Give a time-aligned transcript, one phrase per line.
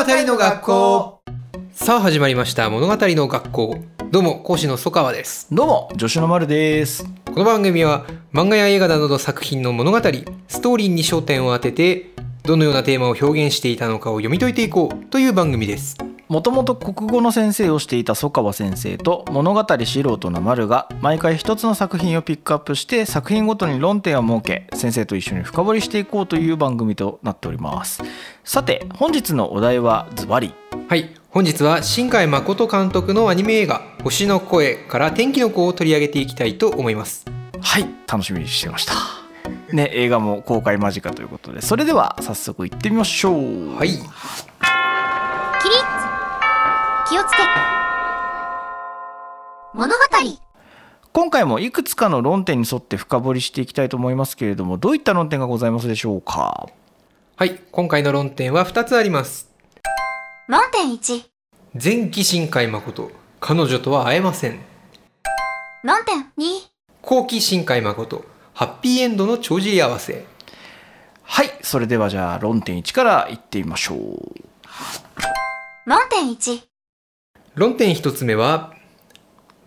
[0.00, 1.20] の学校。
[1.72, 3.78] さあ始まりました物語の学校。
[4.10, 5.46] どうも講師の曽川です。
[5.52, 7.04] どうも助手の丸です。
[7.26, 12.12] この番組は漫画や映画などの作品の物語ストーリーに焦点を当てて
[12.42, 15.96] どのようなテーマを表現していたのかを読み解いていこうという番組です。
[16.28, 28.00] もともと国語の先生をしていた曽川先生と物語素人の丸が毎回一つの作品をピックアップして作品ごとに論点を設け先生と一緒に深掘りしていこうという番組となっております。
[28.44, 30.54] さて本日のお題はズバリ。
[30.88, 37.24] はい本日は新海誠監督のアニメ映画「星の声」から天気の子を取り上げていきたいと思います。
[37.60, 38.94] はい楽しみにしてました
[39.76, 43.76] ね映画も公開間近ということでそれでは早速いってみましょう。
[43.76, 43.88] はい。
[43.88, 44.04] 起立。
[47.08, 47.42] 気をつけ。
[49.74, 49.96] 物語。
[51.12, 56.68] 今回もいくつかの論点に沿って深掘りしていきたいと思いますけれどもどういった論点がございますでしょうか？
[57.36, 57.58] はい。
[57.72, 59.50] 今回の論点は2つあります。
[60.46, 61.24] 論点1
[61.82, 63.10] 前期新海誠。
[63.40, 64.60] 彼女とは会えません。
[65.82, 66.60] 論点2
[67.02, 68.24] 後期新海誠
[68.60, 70.26] ハッピーエンドの帳尻合わせ。
[71.22, 73.98] はいそれではじゃあ論点1からいってみましょう。
[75.86, 76.60] 論点1
[77.54, 78.74] 論点1つ目は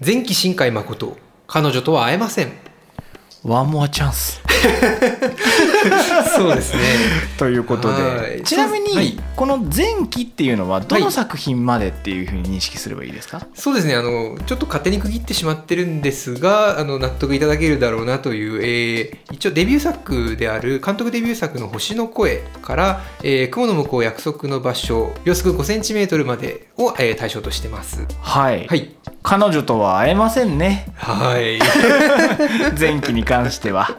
[0.06, 2.52] 前期新海誠彼女とは会えません
[3.44, 4.42] ワンモアチャンス
[6.36, 6.82] そうですね。
[7.38, 8.02] ということで。
[8.02, 8.44] はい。
[8.44, 9.18] ちなみに、はい。
[9.36, 13.96] この前期っていうのはどの作品までっていうふうに認識すればいいですか、そうですね。
[13.96, 28.06] あのちょっと勝手に区切ってしまってるんですがあの納得いただけるだろうなという、えー一応デビュー作である監督デビュー作の「星の声」から「えー雲の向こう約束の場所」秒速 5cm までを、えー対象としてます。
[28.22, 30.86] はい、はい彼女とは会えませんね。
[30.96, 31.58] はい。
[32.78, 33.98] 前期に関しては。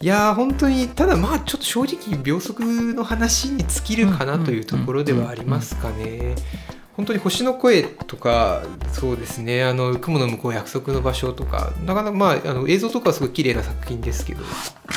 [0.00, 2.62] いやー本当にただまあちょっと正直秒速
[2.94, 6.36] の話に尽きるかなというところではありますかね。
[6.96, 9.64] 本当に星の声とかそうですね。
[9.64, 14.42] あの雲の向こう約束の場所とかなかなかまああの映像とかはすごい綺麗な作品ですけど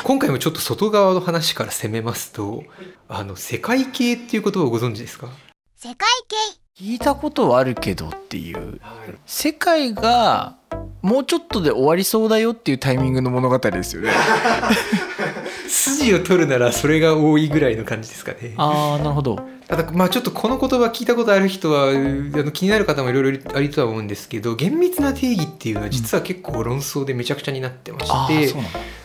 [0.04, 2.62] 今回もちょっと外側の話から攻めますと
[3.08, 5.28] あの世界系っていう言葉をご存知ですか？
[5.76, 5.96] 世界
[6.28, 6.36] 系
[6.80, 8.80] 聞いたことはあるけどっていう。
[9.26, 10.56] 世界が
[11.02, 14.10] もうちょっとで終わりそうだよっていうタイミングの物語ですよね。
[15.68, 18.54] 筋を取るならそれが多いぐらいの感じですかね。
[18.56, 19.38] ああなるほど
[19.70, 28.52] ただまあちょっとこの言葉聞いたことある人はあの気になる方もいろいろあるとは思うんですけど厳密な定義っていうのは実は結構論争でめちゃくちゃになってまあし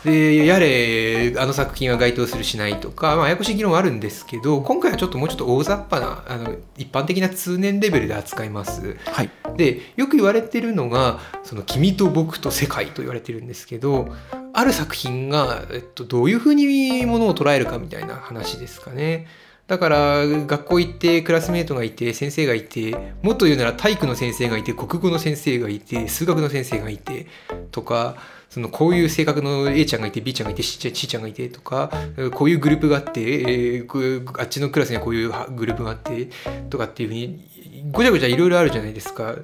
[0.04, 8.98] て、でやれあの作品は該当するしないとか、まあ、ややこしい議論はあるんですけど今回はちょっともうちょっと大雑把なあの一般的な通年レベルで扱います。
[9.06, 14.14] はいでよく言われてるのが「その君と僕と世界」と言われてるんですけど
[14.52, 19.28] ある作品が、えっと、どういうふうにものを捉えるかみたいな話ですかね。
[19.68, 27.26] だから学校行ってクラスメートがいて先生がいてもっと言うなら体育の先生がいて国語の先生がいて数学の先生がいて
[27.72, 28.16] とか
[28.50, 31.92] そのこういう性格の A ちゃんがいて B ちゃんがいて C ちゃんがいてとか
[32.34, 36.30] こういうグループがあって、えーあっちのクラスにはこういうグループがあって
[36.70, 39.36] とかっていうふうにごちゃごちゃいろいろあるじゃないですか。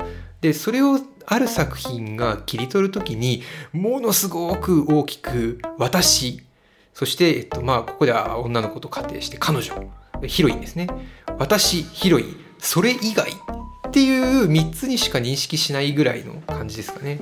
[0.41, 3.43] でそれをある作品が切り取るときに
[3.73, 6.43] ものすごく大きく「私」
[6.93, 9.91] そして、えっとまあ、ここでは女の子と仮定して彼女
[10.27, 10.87] ヒロインですね。
[11.37, 13.31] 私ヒロインそれ以外
[13.87, 17.19] っていう3つにしか認識しないぐらいの感じですかね。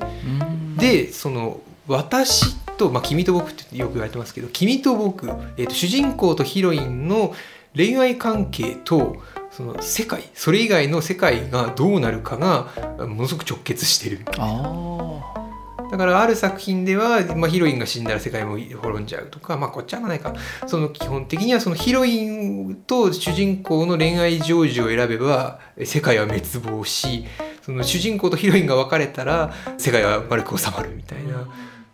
[0.77, 5.27] でその私と、まあ、君と僕ってよく言われてますけど君と僕、
[5.57, 7.33] えー、と主人公とヒロインの
[7.75, 9.17] 恋愛関係と
[9.51, 12.67] その世界それ以外の世界がどうなるかが
[13.07, 14.19] ものすごく直結してる。
[14.37, 15.48] あ
[15.89, 20.33] だからある作品では、まあ、ヒロインが死んだら世界も滅んじゃうとかまあこっちはないか
[20.67, 27.25] その基本的にはそのヒロインと主人公の恋愛成就を選べば世界は滅亡し
[27.61, 31.47] その主人公とヒロインが別れたら世界は丸く収まるみたいな。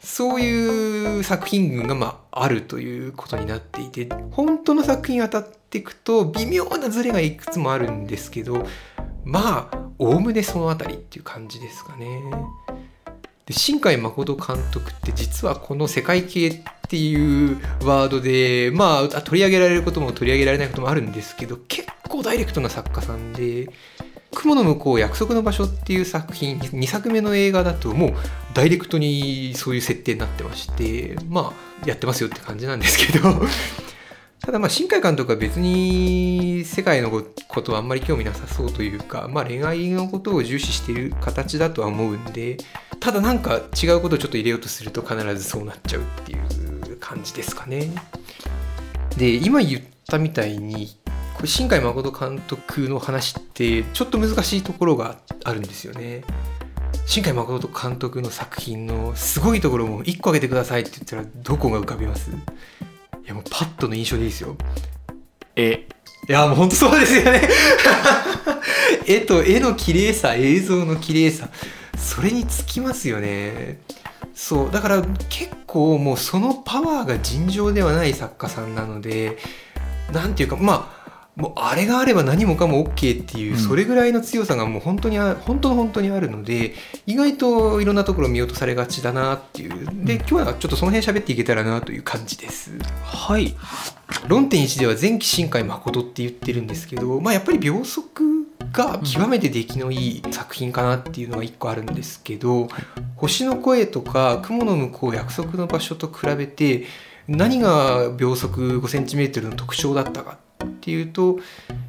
[0.06, 8.68] そういう作品群がまああるということになっていて本当の作品に当たっていくと微妙なズレがいくつもあるんですけど
[9.24, 12.21] まあおおむねそのあたりっていう感じですかね。
[13.45, 23.69] で新海誠監督って実はこの世界系っていうワードでまあ取り上げられることも取り上げられないこともあるんですけど結構ダイレクトな作家さんで
[24.33, 28.13] 「雲の向こう約束の場所」っていう作品2作目の映画だともう
[28.56, 31.53] ダイレクトにそういう設定になってましてま
[31.86, 33.45] あやってますよって感じなんですけど。
[34.45, 42.57] ただまあ新海監督は別に世界のことはあんまり興味なさそうというか、まあ、恋愛のことを重視している形だとは思うんで
[43.00, 47.89] ただなんか違うことをちょっと入れようとすると必ずそうなっちゃうっていう感じですかね。
[49.18, 50.95] で今言ったみたいに
[51.36, 56.24] これ新海誠監督の話ってちょっと難しいところがあるんですよね。
[57.07, 62.31] 新海誠監督の作品のすごいところも1個挙げてくださいって言ったらどこが浮かびます？
[63.25, 64.56] いやもうパッとの印象でいいですよ。
[65.56, 65.88] え
[66.30, 67.42] いやもう本当そうですよね。
[69.07, 71.50] 絵と絵の綺麗さ映像の綺麗さ。
[71.98, 73.80] それにつきますよね。
[74.36, 79.38] そうだから結構もうそのパワーが尋常ではない作家さんなので
[80.12, 81.05] なんていうかまあ
[81.36, 83.60] もうあれがあれば何もかも OK っていう、うん。
[83.60, 86.74] それぐらいの強さがもう本当にあ本当の本当にあるので
[87.06, 89.86] 意外といろんなところ見落とされがちだなっていう。
[90.06, 92.72] で今日はちょっとその辺喋っていけたらなという感じです。
[93.04, 93.56] はい。
[94.28, 102.68] 論点1では前期新海誠って言ってるんですけど、まあ、やっぱり秒速が極めて出来のいい作品かなっていうのが1個あるんですけど
[103.16, 106.86] 「星の声」とか「雲の向こう約束の場所」と比べて
[107.28, 110.38] 何が秒速 5cm の特徴だったか
[110.86, 111.40] っていうと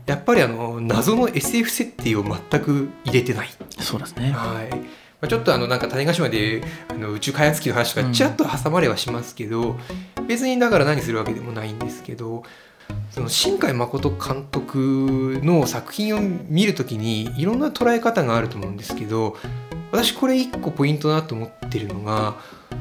[0.07, 3.49] やっぱりあの謎の SF 設定を全く入れてない。
[3.79, 4.31] そうですね。
[4.31, 4.71] はい。
[4.71, 4.79] ま
[5.23, 9.77] あ、ちょっとあのなんか種子島であの宇宙開発機の話とかちらっと挟まれはしますけど、
[10.27, 12.45] 別にだから何するわけでもないんですけど
[13.11, 19.37] その新海誠監督の作品を見るときにいろんな捉え方があると思うんですけど
[19.93, 22.37] 私これ一個ポイントだなと思ってるのが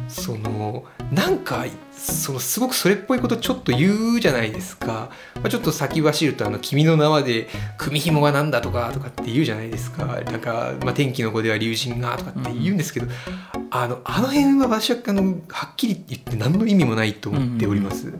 [0.07, 7.47] そのなんかそのすごくそれっぽいことちょっと言うじゃないですか、まあ、ちょっと先走ると「あの君の名は」で
[7.77, 10.05] 「組紐がなんだ」とかとかって言うじゃないですか。
[10.05, 13.07] なんか、まあ、天気の子では竜神がとかって言うんですけど、
[13.71, 18.13] あのあの辺は私はあのはっきり言って何の意味もないと思っております。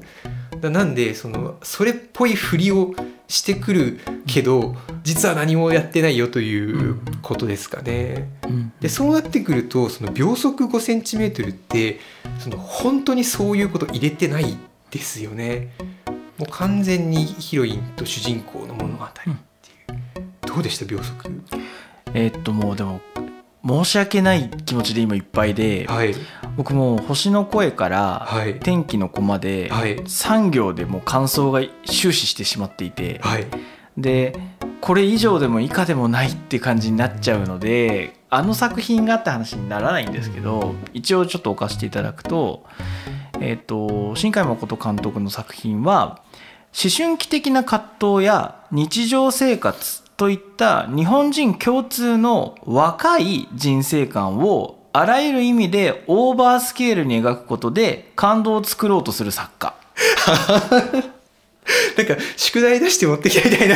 [0.62, 2.94] だなんでそのそれっぽいふりを
[3.28, 8.30] してくるけど実は何もやってないよということですかね。
[8.48, 12.00] うんでそうなってくるとその秒速 5cm って
[12.40, 14.58] その本当にそういうこと入れてない
[14.92, 15.74] ですよね。
[16.38, 19.38] もう完全にヒロインと主人公の物語っていう。
[20.48, 21.32] どうでした秒速？
[22.14, 23.02] えーっともうでも
[23.68, 26.14] 申し訳ない気持ちで今いっぱいではい。
[26.56, 28.60] 僕もう星の声からはい。
[28.60, 29.98] 天気の子まではい。
[29.98, 33.48] 3行でもう感想が終始してしまっていてはい。
[33.98, 34.40] で
[34.82, 42.66] これ以上でも以下でもないって感じになっちゃうのであの作品があった話にならないんですけど一応ちょっと置かせていただくと,、
[43.40, 46.22] えー、と新海誠監督の作品は
[46.78, 59.76] 思春期的な葛藤や日常生活といった日本人共通の若い人生観をあらゆる意味でオーバースケールに描くことで感動を作ろうとする作家。
[61.98, 63.76] なんか宿題出して持ってきたみたいな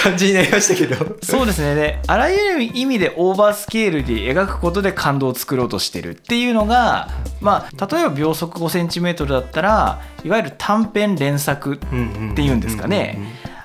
[0.00, 1.16] 感じになりましたけど。
[1.22, 1.74] そうですね。
[1.74, 7.08] であらゆる意味でオーバースケールで描くことで感動を作ろうとしてるっていうのが
[7.40, 13.18] まあ例えば秒速 5cm だったらいわゆる短編連作ってっていうんですかね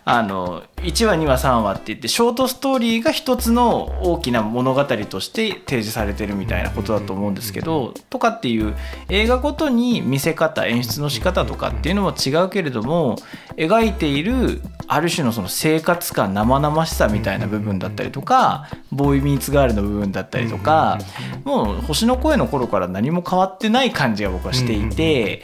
[0.07, 8.75] あの1話2話3話って言ってショートストーリーが一つの大きな物語として提示されてるみたいなことだと思うんですけどとかっていう
[9.09, 13.15] 映画ごとに見せ方演出の仕方とかっていうのも違うけれども
[13.57, 20.99] 描いているある種のその生活感生々しさみたいな部分だったりとかボーイミーツガールの部分だったりとか
[21.45, 25.41] もう星の声の頃から何も変わってない感じが僕はしていて。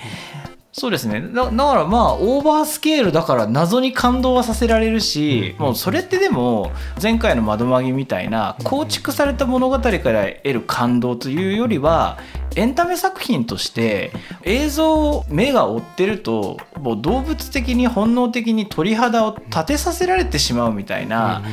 [0.74, 1.20] そうですね。
[1.22, 12.18] だだからまあオーバースケールだから謎に感動はさせられるし、もうそれってでも前回の「窓マギ」みたいな構築された物語から得る感動というよりは
[12.56, 14.12] エンタメ作品として
[14.44, 21.44] 映像を目が追ってるともう動物的に本能的に鳥肌を立てさせられてしまうみたいな、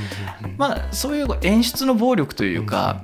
[0.57, 3.03] まあそういう演出の暴力というか。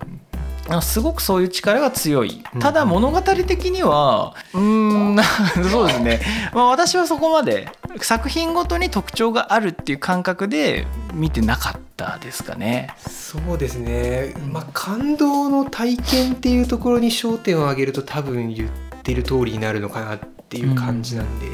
[0.69, 2.43] あすごくそういう力が強い。
[2.59, 5.17] ただ物語的にはうーん
[5.71, 6.21] そうですね、
[6.53, 7.69] まあ、私はそこまで
[8.01, 12.89] 作品ごとに特徴があるっていう感覚で見てなかったですかね。
[13.09, 18.71] そうですね、まあ、感動の体験っていうところに焦点を挙げると多分言っ
[19.03, 20.19] てる通りになるのかなっ
[20.49, 21.47] ていう感じなんで、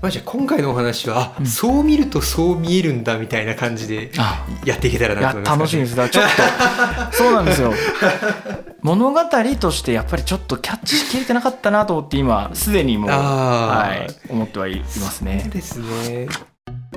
[0.00, 1.46] まあ、じゃあ今回のお話は、うん。
[1.46, 5.96] そう見るとそう見えるんだみたいな感じであやっていけたらなと思います、楽しみです。
[5.96, 6.24] だちょっ
[7.10, 7.72] と そうなんですよ。
[8.82, 9.20] 物語
[9.60, 15.48] としてやっぱりちょっとキャッチしきれてなかったなと思って今すでにもう、はい、思ってはいますそうね。
[15.52, 16.26] ですね。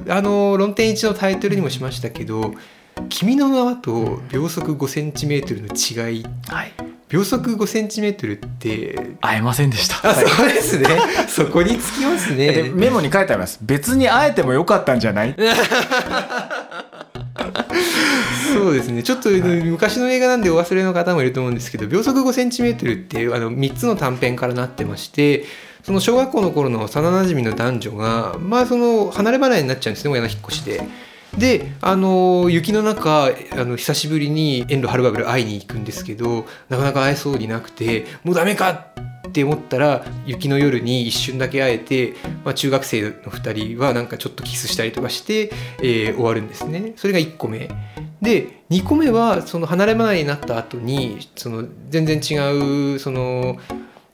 [0.09, 2.53] あの論点1のタイトルにもしましたけど
[3.09, 6.25] 「君の名は」と秒速 5cm の違い。
[6.47, 6.73] はい、
[7.09, 10.13] 秒速 5cm って会えませんでした。
[10.15, 10.87] そうですね。
[11.27, 13.59] そこにつきますでねメモに書いてあります。
[13.61, 15.35] 別に会えてもよかったんじゃない？
[18.53, 19.03] そうですね。
[19.03, 25.45] ちょっと昔の映画なんでお忘れの方もいると思うんですけど秒速 5cm っていうあの3つの短編からなってまして
[25.83, 30.81] その小学校の頃の幼なじみの男女がまあその離れ離れになっちゃうんですね親の引っ越しで。
[31.37, 33.31] であの雪の中あ
[33.65, 38.95] の久しぶりに遠路はるばる会いに行くんですけどなかなか会えそうになくてもうダメか！
[39.27, 42.13] って思ったら雪の夜に一瞬だけ会えて、
[42.45, 46.93] まあ、中学生の2人はなんかちょっとキスしたりとかして、えー終わるんですね。
[46.95, 47.69] それが1個目。
[48.21, 53.57] で2個目はその離れ離れになった後にその全然違うその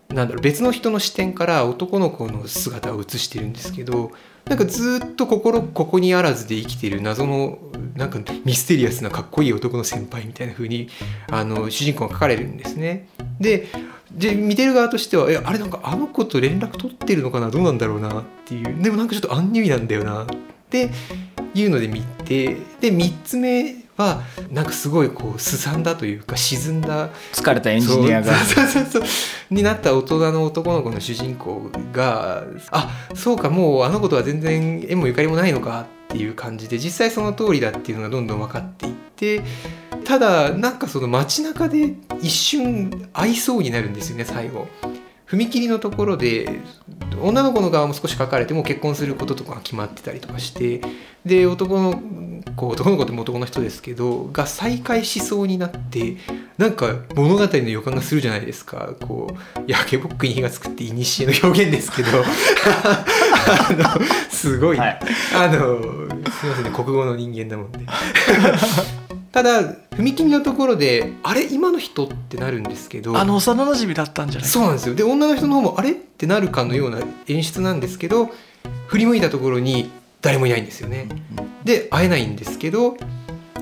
[0.09, 4.11] なんだろう別の人の視点から男の子の姿を映してるんですけど
[4.45, 7.59] なんかずっと心ここにあらずで生きている謎の
[7.95, 10.89] なんかミステリアスなかっこいい男の先輩みたいな風に
[11.29, 13.07] あの主人公が書かれるんですね。
[13.39, 13.67] で
[14.11, 17.49] で見てる側としてはえあれなんかあの子と連絡取ってるのかな？
[17.49, 20.27] どうなんだろうなっていうでもなんかちょっとアンニュイなんだよなっ
[20.69, 20.89] て
[21.53, 29.03] いうので見てで3つ目はなんかすごいこうすさんだというか沈んだ疲れたエンジニアがそうそうそう
[29.49, 39.41] になった大人の男の子の主人公があそうかもうあの子とは全然縁もゆかりもないのかっていう感じで実際その通りだっていうのがどんどん分かっていって
[40.03, 44.67] ただなんかその街中で一瞬会いそうになるんですよね最後。
[45.31, 46.59] 踏切のところで
[47.21, 50.81] 女の子の側も少し書かれてもう結婚することとかが決まってたりとかして
[51.25, 52.01] で男の
[52.55, 56.17] 子男の子っても男の人ですけどが再会しそうになって
[56.57, 58.93] なんか物語の予感がするじゃないですか。
[59.01, 62.09] こう焼けぼっくに火がつくって古の表現ですけど。
[63.43, 64.99] あのすごい、はい。
[65.35, 65.81] あの
[66.31, 67.79] すいませんね国語の人間だもんで
[69.31, 73.17] ただ踏切のところであれ今の人ってなるんですけど。
[73.17, 74.49] あの幼馴染だったんじゃない？
[74.49, 74.95] そうなんですよ。
[74.95, 75.91] で女の人の方もあれ？
[75.91, 78.29] ってなるかのような演出なんですけど
[78.87, 79.89] 振り向いたところに
[80.21, 81.07] 誰もいないんですよね。
[81.63, 82.97] で会えないんですけど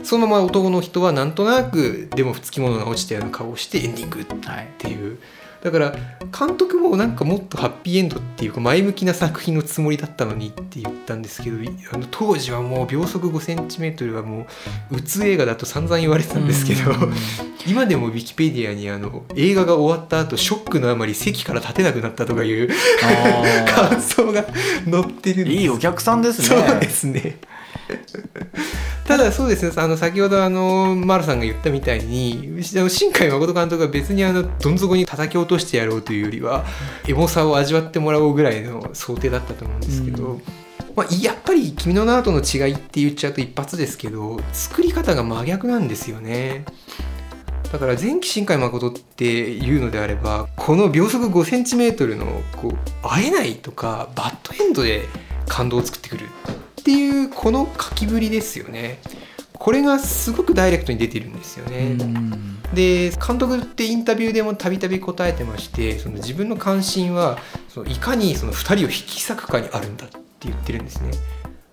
[0.04, 5.14] そのまま男の人はなんとなくでもつきものが落ちたような顔をしてエンディングっはいてい。
[5.14, 5.20] う
[5.62, 5.96] だから
[6.38, 14.48] 監督もなんかもっとハッピーエンドっていうか前向きな作品のつもりだったのにって言ったんですけどいあの当時はもう秒速 5cm はも
[14.92, 17.14] ううつ映画だと散々言われてたんですけどうん。
[17.68, 22.70] 今でもウィキペディアにあの映画が終わった後ショックのあまり席から立てなくなったとかいう
[23.04, 24.46] あ 感想が
[24.90, 26.48] 載ってるいいお客さんですね。
[26.48, 27.38] そうですね
[29.06, 36.66] ただそうですねあの先ほどあの丸さんが言ったみたいに新海誠監督は別にあのどん底に叩き落としてやろうというよりは
[37.08, 40.42] エモさを味わってもらおうぐらいの想定だったと思うんですけど、うん
[40.96, 46.66] まあ、やっぱり「君の名との違い」って言っちゃうと一発ですけど作り方が真逆なんですよね。
[47.72, 55.08] だから前期新海誠っていうのであればこの秒速 5cm のこう会えないとかバッドエンドで
[55.48, 56.26] 感動を作ってくる
[56.80, 59.00] っていうこの書きぶりですよね。
[59.54, 62.62] これがすごくダイレクトに出てるんですよね、うん。
[62.74, 70.18] で監督ってインタビューでもたびたび答えてましてその自分の関心はそのいかにその2人を引き裂くかにあるんだって
[70.48, 71.12] 言ってるんですね。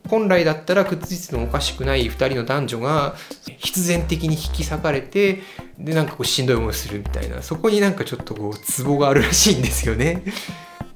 [0.09, 3.17] 本来だったらくっついててもおかしくない2人の男女が
[3.59, 5.43] 必然的に引き裂かれて
[5.79, 10.23] でなんかこうしんどい思いをするみたいなそこになんかちょっとこうツボがあるらしいんですよね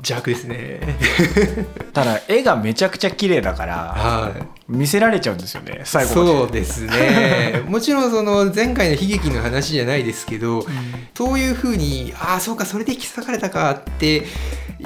[0.03, 0.81] 邪悪ですね。
[1.93, 4.61] ただ絵がめちゃくちゃ綺麗だからはい。
[4.71, 7.63] 見せられちゃうんですよね最後そうですね。
[7.67, 10.65] もちろんその前回の悲劇の話じゃないですけど、
[11.15, 14.27] そういうふうにああそうかそれで引き裂かれたかって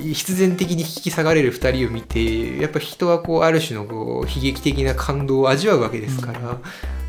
[0.01, 6.59] 必然的に引き裂かれる2人を見てやっぱ人はこうある種のこう悲劇的な感動を味わうわけですから、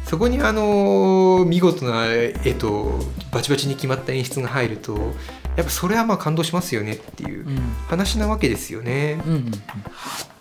[0.05, 2.99] そこにあの見事な絵と
[3.31, 5.13] バチバチに決まった演出が入ると
[5.55, 7.57] やっぱそれはまあ感動しますよねっていううん。
[7.87, 9.21] 話なわけですよね。
[9.25, 9.51] うんうん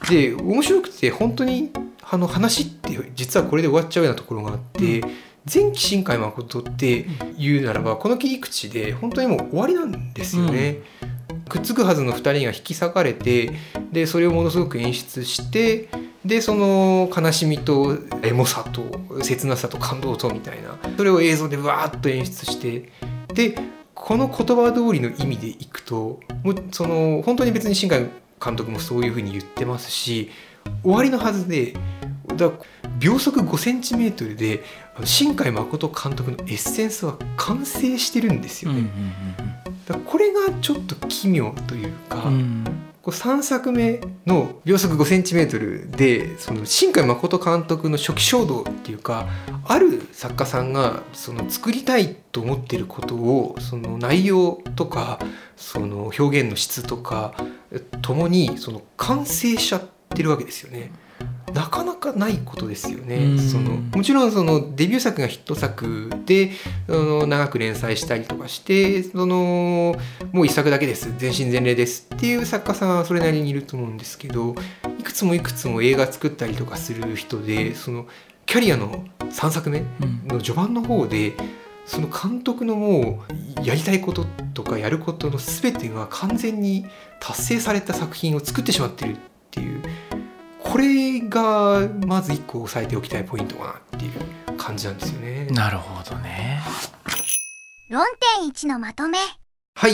[0.09, 1.71] で面白くて本当に
[2.03, 5.01] あの話って実はこれで終わっちゃうようなところがあって、
[5.53, 7.07] 前期新海誠って
[7.39, 10.83] 言うならばこの切り口で本当にもう終わりなんですよね。
[11.49, 13.53] くっつくはずの2人が引き裂かれて
[13.93, 15.89] でそれをものすごく演出して
[16.25, 18.83] でその悲しみとエモさと
[19.23, 22.91] 切なさと感動とみたいなそれを映像でわーっと演出して
[23.35, 23.59] で
[23.95, 28.09] この言葉通りの意味でいくともうその本当に別に新海
[28.45, 30.31] 監督もそういうふうに言ってますし
[30.83, 31.75] 終わりのはずで
[32.37, 32.51] だ
[32.99, 34.63] 秒速 5cm で
[35.05, 38.89] 新海誠監督のエッセンスは完成してるんですよね。
[40.07, 42.65] これがちょっと奇妙というか、うんうん
[43.05, 49.29] こう3作目の秒速 5cm でその新海誠監督の初期衝動っていうか
[49.67, 55.19] ある作家さんがその作りたいと思ってることをその内容とか
[55.55, 57.35] その表現の質とか
[58.01, 60.91] ともにその完成しちゃってるわけですよね。
[61.53, 63.17] なかなかないことですよね。
[63.17, 63.39] うん。
[63.39, 66.51] そのもちろんそのデビュー作がヒット作で
[66.89, 69.97] あの長く連載したりとかしてその
[70.33, 71.13] もう一作だけです。
[71.19, 74.55] 全身全霊ですっていう作家さんはそれなりにいると思うんですけど
[74.99, 78.07] いくつもいくつも映画作ったりとかする人でその
[78.47, 80.29] キャリアの3作目うん。
[80.29, 81.35] の序盤の方で
[81.87, 83.25] その監督のも
[83.61, 84.25] うやりたいこと
[84.55, 86.87] とかやることの全てが完全に
[87.21, 89.17] 達成された作品を作ってしまってるっ
[89.51, 89.83] ていう
[90.75, 95.47] これがまず一個押さえておきたいポイントかなっていう感じなんですよね。
[95.53, 96.61] なるほどね
[97.89, 98.05] 論
[98.41, 99.19] 点1のまとめ。
[99.77, 99.93] はい。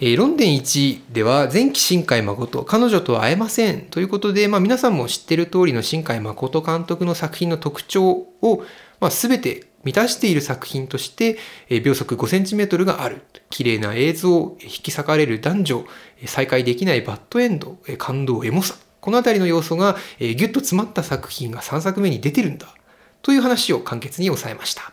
[0.00, 8.64] えー論点1では前期新海誠彼女とは会えませんということで、まあ、皆さんも知ってる通りの新海誠監督の作品の特徴を、
[8.98, 15.84] まあ、全て満たしている作品として、えー秒速 5cm がある綺麗な映像引き裂かれる男女
[16.22, 22.68] えー再会できないバッドエンドえー感動エモさこの辺りの要素が、えーギュッと詰まった作品が3作目に出てるんだ
[23.20, 24.92] という話を簡潔に抑えました。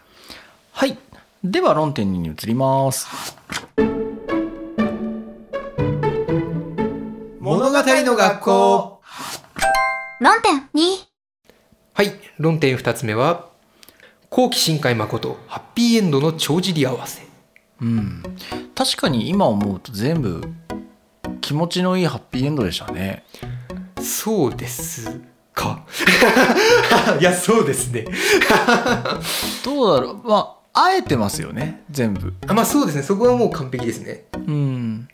[0.71, 0.97] はい。
[1.43, 3.07] では論点2に移ります。
[7.39, 9.01] 物語の学校。
[10.19, 11.05] 論点2。
[11.93, 13.47] はい、論点2つ目は
[14.31, 17.21] 後期新海誠ハッピーエンドの帳尻合わせ。
[17.79, 18.23] うん。
[18.73, 20.41] 確かに今思うと全部
[21.41, 23.23] 気持ちのいいハッピーエンドでしたね
[24.01, 25.19] そうです
[25.53, 25.85] か？
[27.19, 28.05] いやそうですね。
[29.65, 30.27] どうだろう？
[30.27, 32.33] まああえてますよね全部。
[32.47, 33.03] あまあそうですね。
[33.03, 34.25] そこはもう完璧ですね。
[34.33, 35.07] うん。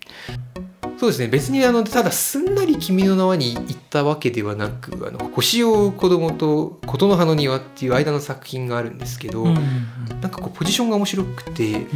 [0.98, 1.28] そうですね。
[1.28, 11.88] 別にあのただすんなり君の名はに行ったわけではなくあの星を追う子供と琴の葉の庭っていう間の作品があるんですけど、なんかこうポジションが面白くて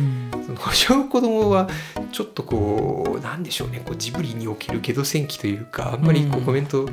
[0.45, 1.69] その星を子供は
[2.09, 3.81] ちょっとこうなんでしょうね。
[3.85, 6.45] こうジブリにおけるゲド戦記というかあんまりこううん。
[6.49, 6.87] コメント、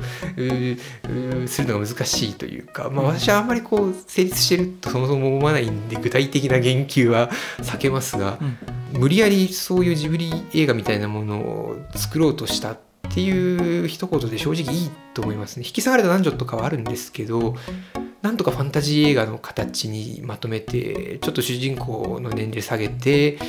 [1.47, 8.37] するのが難しいというか、まあ、私はあんまりこう成立してるとそもそも思わないんで具体的な言及は避けますが、
[8.93, 15.65] 無理やりそういうジブリ映画みたいなものを作ろうとしたっていう一言で正直いいと思いますね。
[15.65, 17.55] 引き下がれた男女とかはあるんですけど
[18.21, 23.39] なんとかファンタジー映画の形にまとめてちょっと主人公の年齢下げて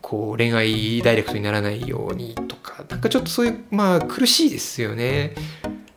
[0.00, 5.34] こう恋愛ダイレクトにならないようにとかなんかちょっとそういうまあ苦しいですよね。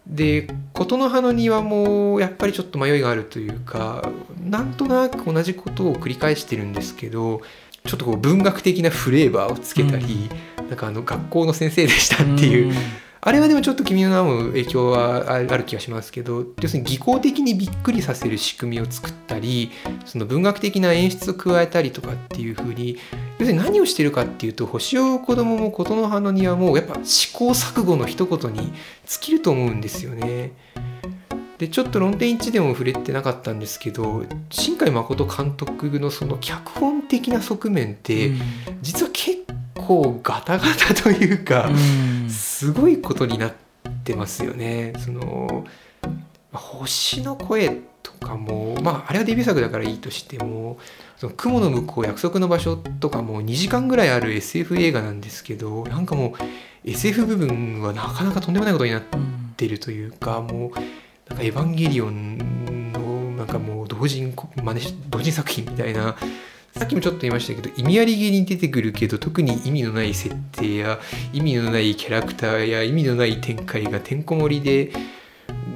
[0.08, 4.10] で琴の葉の庭もやっぱりちょっと迷いがあるというか
[4.44, 7.42] なんとなく同じことを繰り返してるんですけど
[7.86, 12.74] ちょっとこう文学的なフレーバーをつけたり、なんかあの学校の先生でしたっていう、
[13.22, 19.72] あれはでもちょっと君の名も影響はある気がしますけど要するに技巧的にびっくりさせる仕組みを作ったり
[20.06, 22.98] その文学的な演出を加えたりとかっていう風に
[23.38, 28.72] 要するに何をしてるかっていうと星を子供も琴の葉の庭もやっぱ試行錯誤の一言に
[29.06, 30.54] 尽きると思うんですよね。
[31.58, 38.32] でちょっと論点1でも触れてなかったんですけど新海誠監督のその脚本的な側面って、
[38.82, 39.59] 実は結構
[40.22, 41.70] ガタガタというか、
[42.30, 43.54] すごいことになっ
[44.04, 44.94] てますよね。
[45.00, 45.66] その
[46.52, 50.80] 星の声とかもまああれはデビュー作だからいいとしても
[51.18, 59.04] その雲の向こう約束の場所とかも2時間ぐらいある SF 映画なんですけどなんかもう SF 部分はなかなかとんでもないことになっ
[59.58, 60.72] てるというかもう
[61.30, 66.16] なんかエヴァンゲリオンのなんかもう同人真似し同人作品みたいな
[66.80, 70.98] さっきもちょっと言いましたけど意味ありげに出てくるけど特に意味のない設定や
[71.34, 74.94] 意味のないキャラクターや意味のない展開がてんこ盛りで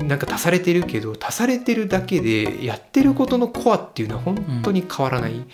[0.02, 5.46] なんか足されてるけど足されてるだけでやってることのコアっていうのは本当に変わらない。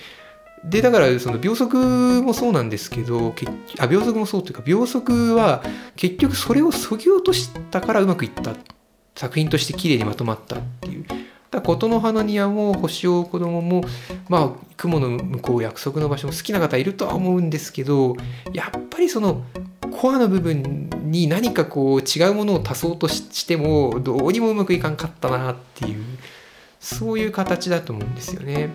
[0.64, 3.34] でだからその秒速もそうなんですけど
[3.80, 5.64] あ秒速もそうというか秒速は
[5.96, 8.56] 結局それをそぎ落としたからうまくいった
[9.16, 11.06] 作品として綺麗にまとまったっていう。
[11.52, 13.84] だ琴の葉の庭も星を追う子供も
[14.28, 18.16] まあ雲の向こう約束の場所も好きな方いるとは思うんですけど
[18.54, 19.44] やっぱりその
[19.92, 26.04] コアの部分に何かこう違うものを足そうとしてもどうにもうまくいかんかったなっていう
[26.80, 28.70] そういう形だと思うんですよね。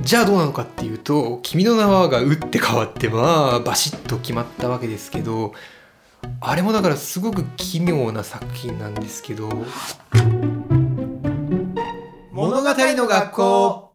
[0.00, 5.52] じゃあどうなのかっていうと「君の名は」が打って変わってまあバシッと決まったわけですけど
[6.40, 9.48] あれもだからすごく奇妙な作品なんですけど
[12.38, 13.94] 物語の学校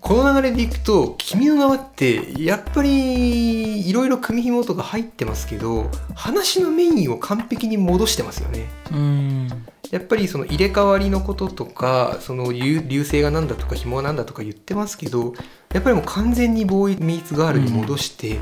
[0.00, 8.66] この流れでいくと「君の名は」ってやっぱりいろいろ組紐とか入ってますけど話のメインを完璧に戻してますよね。
[8.90, 9.48] うん
[9.90, 15.34] やっぱりその入れ替わりのこととかその流流星がなんだとか紐がなんだとか言ってますけど
[15.74, 18.38] やっぱりもう完全にボーイミーツガールに戻して、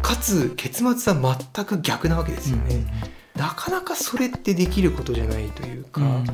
[0.00, 2.86] かつ結末は全く逆なわけですよね。
[3.36, 6.24] なかなかそれってできることじゃないというか、うん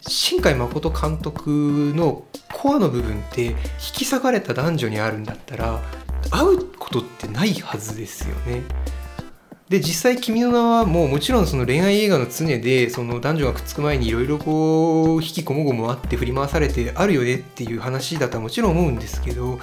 [0.00, 3.56] 新海誠監督のコアの部分って引
[3.92, 5.80] き裂かれた男女にあるんだったら
[6.30, 8.62] 会うことってないはずですよね。
[9.68, 19.58] で実際「君の名は」もうもちろんその恋愛映画の常でその男女がくっつく前にいろいろこう引きこもごもあって振り回されてあるよねっていう話だとはもちろん思うんですけど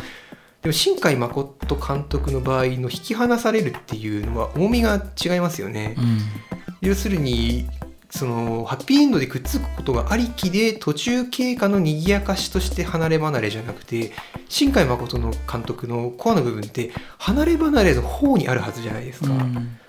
[0.61, 5.95] でも新海誠監督の場合の引き離されるっていうのは重みが違いますよね。
[5.97, 6.19] うん
[6.83, 7.65] 要するに
[8.15, 14.11] そのハッピーエンドでくっつくことがありきで途中経過の賑やかしとして離れ離れじゃなくて
[14.49, 19.79] 新海誠の監督のコアの部分って離れ離れの方にあるはずじゃないですか、うん。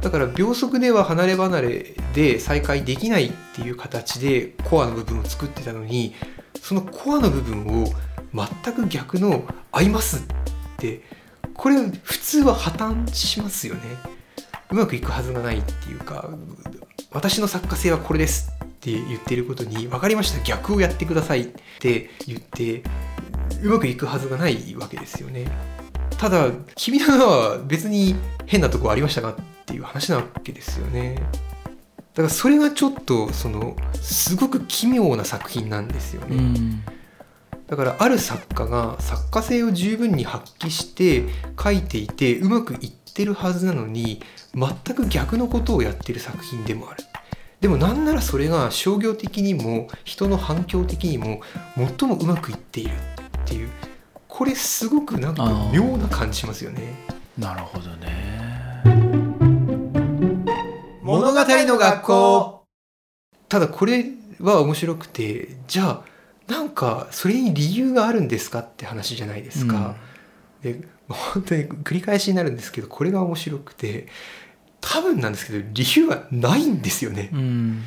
[0.00, 6.16] だから秒速では離れ離れで再会できないっていう形でコアの部分を作ってたのに
[6.60, 7.86] そのコアの部分を
[8.34, 10.22] 全く逆の「合います」っ
[10.78, 11.02] て
[11.54, 13.82] これ普通は破綻しますよね。
[14.72, 16.30] うまくいくはずがないっていうか
[17.14, 21.44] 私の作家性はこれですって言ってることに分かりました逆をやってくださいっ
[21.78, 22.82] て言って
[23.62, 25.46] うまくいくはずがないわけですよね。
[26.18, 28.14] ただ君の名は別に
[28.46, 29.34] 変なとこありましたかっ
[29.66, 31.16] ていう話なわけですよね。
[32.14, 36.82] だからそれがちょっとそのすごく奇妙な作品なんですよね、うん。
[37.66, 41.24] だからある作家が作家性を十分に発揮して
[41.62, 44.22] 書いていてうまくいってるはずなのに
[44.54, 47.04] 全く逆のことをやってる作品でもある。
[47.60, 51.40] でもなんならそれが商業的にも人の反響的にも
[51.76, 52.98] 最もうまくいっているっ
[53.44, 53.70] ていう。
[54.26, 56.94] これすごくなんか妙な感じしますよね。
[57.38, 58.82] なるほどね。
[61.02, 62.64] 物語の学校。
[63.48, 64.06] ただこれ
[64.40, 66.04] は面白くてじゃあ
[66.48, 69.94] なんかそれに理由があるんですかって話じゃないですか、
[70.62, 74.06] で本当に繰り返しになるんですけどこれが面白くて
[74.80, 77.36] 多分なんですけど理由はないんですよねう。
[77.36, 77.82] ん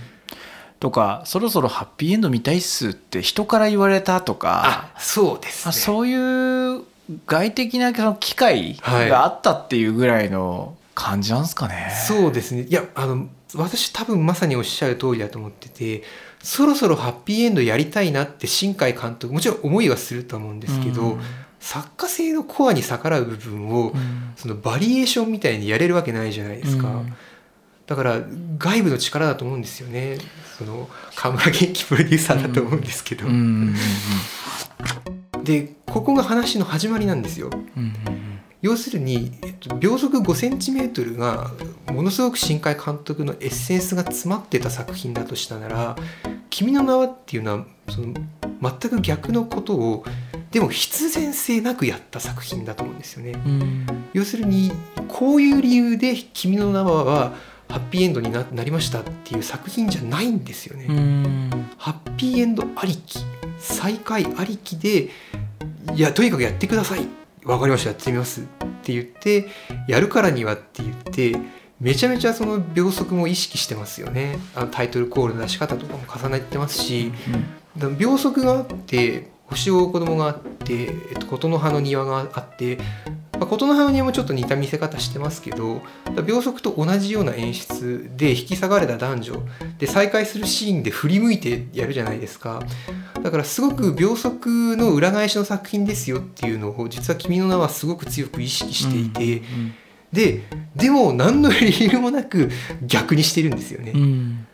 [0.80, 5.78] とかそろそろハッピーエンド見たいっすって人から言われたとかあそうですあね。
[5.78, 6.84] そういう
[7.28, 11.92] 外的なその機会があったっていうぐらいの感じなんですかね。
[12.08, 16.04] そうですねいやあの私多分まさにおっしゃる通りだと思ってて
[16.44, 21.22] そろそろハッピーエンドやりたいなって新海監督もちろん思いはすると思うんですけど、うん
[21.66, 24.34] 作家性のコアに逆らう部分を、うん。
[24.36, 26.90] そのバリエーションみたいにやれるわけないじゃないですか。
[26.90, 27.14] うん。
[27.88, 28.22] だから
[28.60, 30.20] 外部の力だと思うんですよね。
[30.60, 33.28] その河村元気プロデューサーだと思うんですけど、
[35.44, 37.50] でここが話の始まりなんですよ。
[38.62, 41.52] 要するに、えっと、秒速 5cm が
[41.92, 45.96] ものすごく新海監督のエッセンスが詰まってた作品だとしたなら
[46.50, 48.14] 「君の名は」っていうのはその
[48.62, 50.06] 全く逆のことを
[50.52, 53.32] でも必然性なくやった作品だと思うんですよね。
[53.34, 53.86] うん。
[54.14, 54.72] 要するに
[55.08, 57.34] こういう理由で「君の名は」
[57.68, 60.86] ハッピーエンドにななりましたっていう作品じゃないんですよね。
[60.88, 61.50] うん。
[61.78, 63.20] ハッピーエンドありき
[63.60, 65.10] 再会ありきで
[65.96, 67.08] いやとにかくやってください。
[67.44, 67.90] わかりました。
[67.90, 68.44] やってみますっ
[68.84, 69.50] て言って
[69.88, 71.38] やるからにはって言って
[71.80, 74.38] めちゃめちゃその秒速も意識してますよね。
[74.56, 77.12] あのタイトルコールの出し方とかも重ねてますし
[77.78, 82.78] だから秒速があって星を追う子供があって、えっと、琴の葉の庭があって、
[83.34, 85.82] まあ、琴の葉の庭もちょっと似た見せ方してますけど
[86.26, 89.44] 秒速と同じような演出で引き下がれた男女
[89.78, 92.62] で再会するシーンで振り向いてやるじゃないですか。
[93.22, 99.42] だからすごく秒速の裏返しの作品ですよっていうのを実は「君の名は」すごく強く意識していて、
[100.14, 100.44] で
[100.76, 102.52] でも何の理由もなく
[102.86, 103.94] 逆にしてるんですよね。
[103.96, 104.48] うん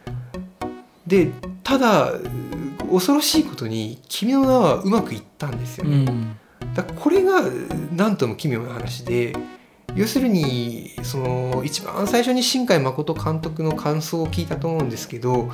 [1.12, 1.30] で
[1.62, 2.14] ただ
[2.90, 6.06] 恐ろしいことに「君の名は」うまくいったんですよね。
[6.08, 6.38] うん
[6.74, 7.42] だこれが
[7.94, 9.36] 何とも奇妙な話で
[9.94, 15.50] 要するにその一番最初に新海誠監督の感想を聞いたと思うんですけど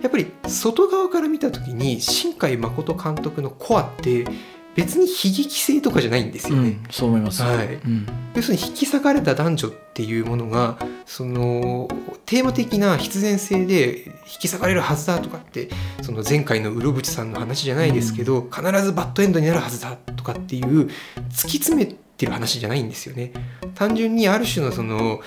[0.00, 4.24] やっぱり外側から見た時に新海誠監督のコアって
[4.74, 6.62] 別に悲劇性とかじゃないんですよね。
[6.62, 7.42] うんそう思います。
[7.42, 11.86] はいうん要するに引き裂かれた男女っていうものがその
[12.24, 15.68] テーマ的な必然性で引き裂かれるはずだとかって
[16.00, 20.86] その前回のうろぶちさんの話じゃないですけど、必ずバッドエンドになるはずだとかっていう
[21.28, 23.32] 突き詰めてる話じゃないんですよね。
[23.74, 25.20] 単純にある種のその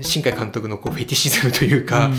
[0.00, 2.10] 新海監督のこうフェティシズムというか、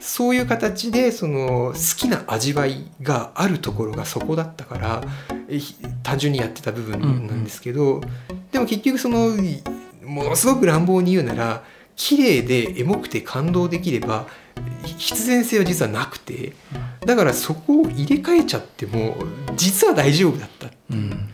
[0.00, 5.02] そういう形でその好きな味わいがあるところがそこだったから
[6.02, 8.02] 単純にやってた部分なんですけど、
[8.52, 9.30] でも結局その
[10.04, 11.64] ものすごく乱暴に言うなら
[11.96, 14.26] 綺麗でエモくて感動できれば
[14.84, 16.52] ひ必然性は実はなくて
[17.06, 19.16] だからそこを入れ替えちゃっても
[19.56, 20.68] 実は大丈夫だった。
[20.90, 21.28] うん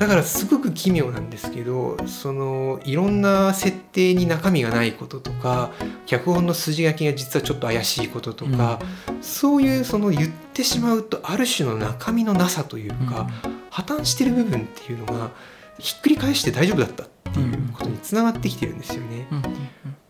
[0.00, 5.72] だからすごく奇妙なんですけどそのいろんな設定に中身がないこととか
[6.06, 8.80] 脚本の筋書きが実はちょっと怪しいこととか、
[9.20, 13.28] そういうその言ってしまうとある種の中身のなさというか、
[13.70, 15.30] 破綻してる部分っていうのが
[15.78, 19.28] ひっくり返して大丈夫だったっていうことにつながってきてるんですよね。
[19.30, 19.42] うん。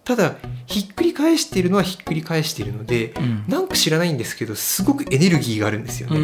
[0.05, 3.45] ただひっくり返しているのはひっくり返しているのでうん。
[3.49, 6.21] なんか知らないんですけどすごくエネルギーがあるんですようね。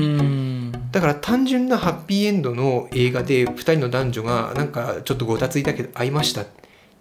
[0.92, 6.46] だから単純なハッピーエンドの映画で2人の男女がなんかちょっとごたついたけど会いましたっ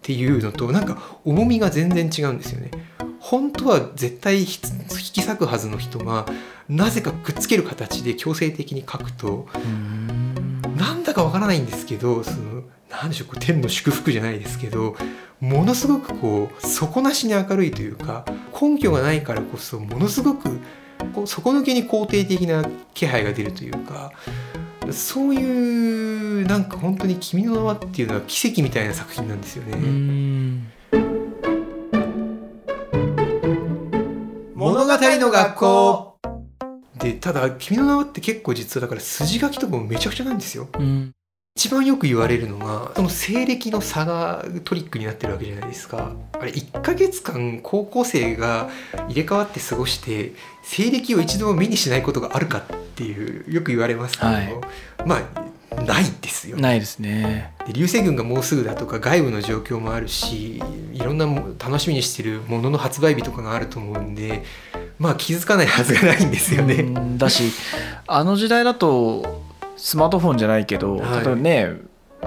[0.01, 2.71] ていうのとなんか重みが全然違うんですよね。
[3.19, 6.27] 本当は絶対引き裂くはずの人が
[6.69, 9.47] なぜかくっつける形で強制的に書くと
[10.77, 14.95] なんだかわからないんですけどそのなんでしょう天の祝福じゃないですけど
[15.39, 18.25] ものすごくこう底なしに明るいというか
[18.59, 20.59] 根拠がないからこそものすごく
[21.13, 22.63] こう底抜けに肯定的な
[22.93, 24.11] 気配が出るというか
[24.91, 29.73] そういうなんか本当に「君の名は」っていうのは奇跡みたいな作品なんですよね。
[29.73, 30.67] うん
[34.55, 36.17] 物語の学校
[36.97, 40.67] でただ「君の名は」って結構実はだから筋書きとかもめちゃくちゃなんですよ。
[40.79, 41.14] うん
[41.57, 46.11] 一番よく言われるのがその西暦の差がトリックになってるわけじゃないですか。
[46.33, 48.69] あれ1ヶ月間高校生が
[49.07, 52.63] 入れ替わって過ごして西暦を一度も目にしないことがあるかっ
[52.95, 54.53] ていうよく言われますけど、はい。
[55.05, 55.21] ま
[55.77, 57.53] あないですよないですね。
[57.65, 64.43] で流星群がもうすぐだとか外部の状況もあるしいろんなも楽しみにしてるものの発売日とかがあると思うんで
[64.99, 66.75] まあ気づかないはずがないんですよね。
[66.75, 67.49] うんだし
[68.07, 69.44] あの時代だと
[69.77, 71.25] スマートフォンじゃないけど、はい。
[71.25, 71.73] 例えばね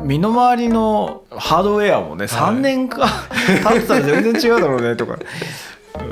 [0.02, 3.08] 身の回りのハードウェアもね3年か
[3.64, 5.18] 経ってたら全然違うだろうねとか、
[5.98, 6.02] まあ、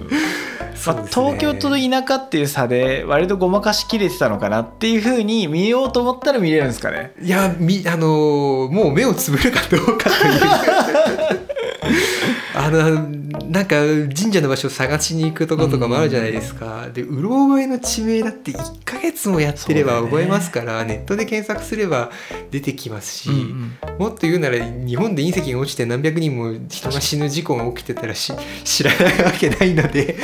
[0.77, 1.25] そうですね。
[1.31, 7.13] 東京と田舎っていう差で割とごまかしきれてたのかなっていうふうに見ようと思ったら見れるんですかね。
[7.21, 11.41] いやみあのーもう目をつぶるかどうかという
[12.59, 13.09] あの
[13.51, 22.11] なんか神社の場所を探しに行くとことかもあるじゃないですか、でうろ覚えの地名だって1ヶ月もやってれば覚えますから、ネットで検索すれば
[22.51, 28.33] 出てきますし、うんもっと言うなら日本で隕石が落ちて何百人も人が死ぬ事故が起きてたらし
[28.65, 30.17] 知らないわけないので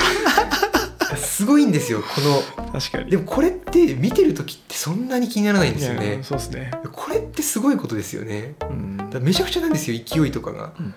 [1.16, 2.64] すごいんですよこの。
[2.66, 3.10] うん、確かに。
[3.10, 8.54] でもこれって見てる時ってそんなに気にならないんですよいねやそうですね、これってすごいことですよね。
[8.70, 8.96] うん。
[9.10, 10.94] だめちゃくちゃなんですよ勢いとかが、うん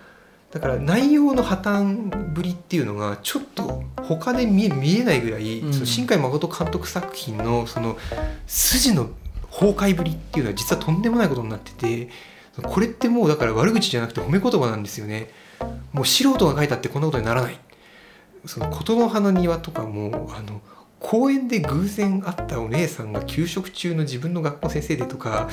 [0.55, 5.73] だから内容の破綻ぶりっていうのがちょっと他で見え見えないぐらい、うん。
[5.73, 7.97] その新海誠監督作品のその
[8.47, 9.09] 筋の
[9.51, 12.09] 崩壊ぶりっていうのは実はとんでもないことになってて
[12.63, 15.29] これってもうだから悪口じゃなくて褒め言葉なんですよね。
[15.91, 17.59] もう素人が書いたってこんなことにならない。
[18.45, 20.61] その琴の葉の庭とかもあの
[21.01, 25.49] 公園で偶然会ったお姉さんが給食中の自分の学校の先生でとか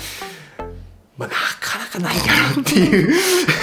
[1.22, 3.14] まあ、なかなかないだろうっていう。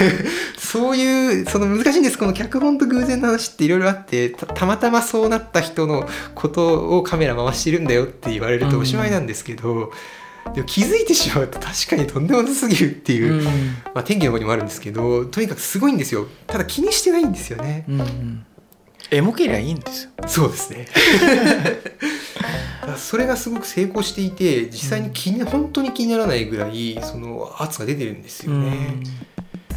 [0.56, 2.18] そういうその難しいんです。
[2.18, 9.92] この脚本と偶然の話っていろいろあってたたまたまそうなった人のことをカメラ回してるんだよって言われるとおしまいなんですけど、
[10.54, 13.44] でも気づいてしまうと確かにとんでもなすぎるっていう、うん。
[13.44, 13.52] ま
[13.96, 16.26] あ、天気の方にもあるんですけどとにかくすごいんですよ。
[16.46, 17.84] ただ気にしてないんですよね。
[17.88, 18.46] うんうん。
[19.10, 20.10] エモけりゃいいんですよ。
[20.26, 20.86] そうですね
[22.96, 29.02] それがすごく成功していて実際に気に本当に気にならないぐらいその圧が出てるんですよね。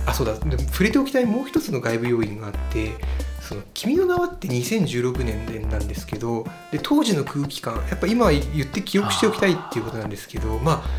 [0.06, 2.92] あそうだ触れておきたいもう一つの外部要因があって
[3.42, 10.90] 「その君の名は」って2016年でなんですけどで当時の空気感やっぱ今言って記憶しておきたいっていうことなんですけどまあ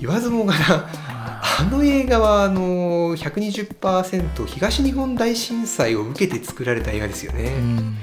[0.00, 7.54] 言わずもがなあの映画はあの120%東日本大震災を受けて作られた映画ですよね。
[7.58, 7.96] うん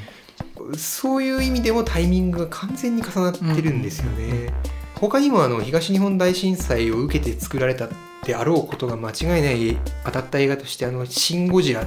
[0.78, 4.54] そういう意味でもタイミングが完全に重なってるんですよね。
[4.96, 7.90] 他にもあの東日本大震災を受けて作られた
[8.26, 11.86] であろうことが間違いない当たった映画として「あのシン・ゴジラ」っ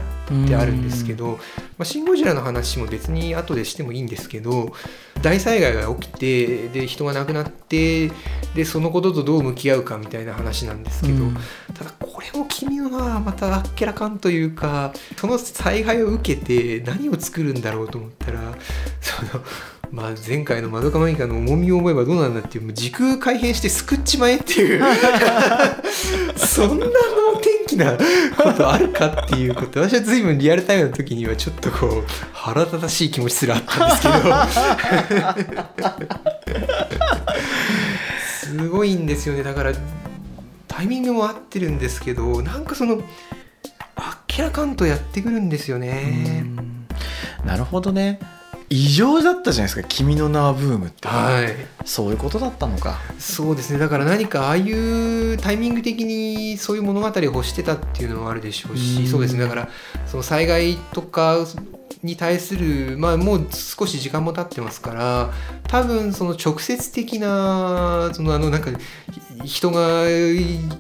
[0.49, 1.39] てあるんですけど、
[1.79, 4.73] まあ、シン・ゴジラの話も別に後でしてもいいんですけど
[5.23, 8.11] 大災害が起きてで人が亡くなって
[8.55, 11.37] でそのこととどう向き合うかみたいな話なんですけど、うん。
[11.73, 18.41] ただこれも君はまたあっけらかんというかその災害を受けて何を作るんだろうと思ったら
[19.01, 19.45] その、
[19.95, 24.83] まあ、前回の「まどかマギカ」の重みを思えばどうなんだっていうもう時空改変して救っちまえっていう。
[26.37, 26.91] そんなの
[27.41, 27.97] 天気な
[28.37, 34.09] ことあるかっていうこと私は随分リアルタイムの時にはちょっとこう腹立たしい気持ちすらあったんですけ
[38.59, 38.59] ど。
[38.67, 39.45] すごいんですよね。
[39.45, 39.73] だから
[40.67, 43.01] タイミングも合ってるんですけどなんかその
[43.95, 46.45] あっけらかんとやってくるんですよね。
[47.45, 48.19] なるほどね
[48.75, 51.55] 異常だったじゃないですか「君の名はブーム」って、はい。
[51.85, 52.99] そういうことだったのか。
[53.21, 53.79] そうですね。
[53.79, 59.07] だから何かああいうタイミング的にそういう物語を欲してたっていうのもあるでしょうし、うん。
[59.07, 59.45] そうですね。
[59.45, 59.69] だから
[60.07, 61.47] その災害とか
[62.03, 65.33] に対するまあもう少し時間も経ってますから
[65.69, 68.71] 多分その直接的なそのあのなんか
[69.43, 70.05] ひ人が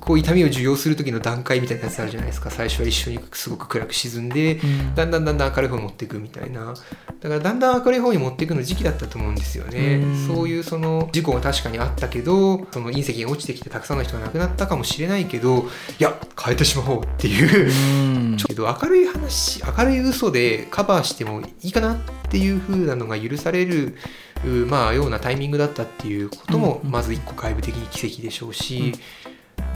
[0.00, 2.50] こう痛みを受容する時の段階みたいなやつあるじゃないですか。
[2.50, 4.60] 最初は一緒にすごく暗く沈んで
[4.94, 6.74] だんだんだんだん明るい方に持っていくみたいな。
[7.20, 9.96] だからだんだん明るい方に持っていくの時期だったと思うんですよね。
[9.96, 10.26] うん。
[10.26, 17.70] そういうその事故が確かにあったけどその隕石が落ちてきてたくさんの人が亡くなったかもしれないけどいや変えてしまおうっていう。
[17.70, 18.36] うん。
[18.38, 21.98] ちょっと明るい話明るい嘘でカバーしてもいいかなっ
[22.30, 23.96] ていう風なのが許される
[24.44, 28.92] うまあようなタイミングだったっていうこともまず一個外部的に奇跡でしょうし、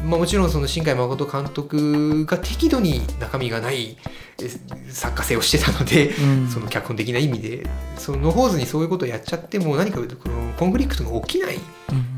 [0.04, 3.96] まあ、もちろんその新海誠監督が適度に中身がない
[4.40, 4.48] え
[4.90, 6.48] 作家性をしてたので、うん。
[6.48, 11.58] その脚本的な意味でその野放図にそういうことをやっちゃっても何かこのコンフリクトが起きない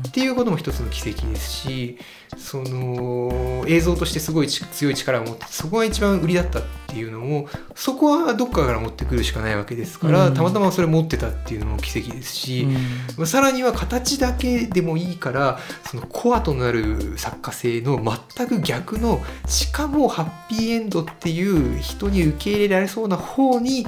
[0.07, 1.97] っていうことも一つの奇跡ですし
[2.37, 12.73] その映像としてすごいち強い力を持ってそこが一番売りだったっていうのもそこはどっかから持ってくるしかないわけですから、うんたまたまそれ持ってたっていうのも奇跡ですし、うん。
[13.17, 18.01] まあさらには形だけでもいいからそのコアとなる作家性の
[18.37, 23.85] 全く逆のしかもハッピーエンドっていう人に受け入れられそうな方に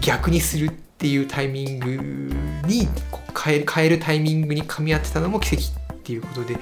[0.00, 1.90] 逆にするっていうタイミング
[2.66, 2.88] に
[3.44, 5.64] 変える変えるタイミングに噛み合ってたのも奇跡
[5.94, 6.56] っていうことで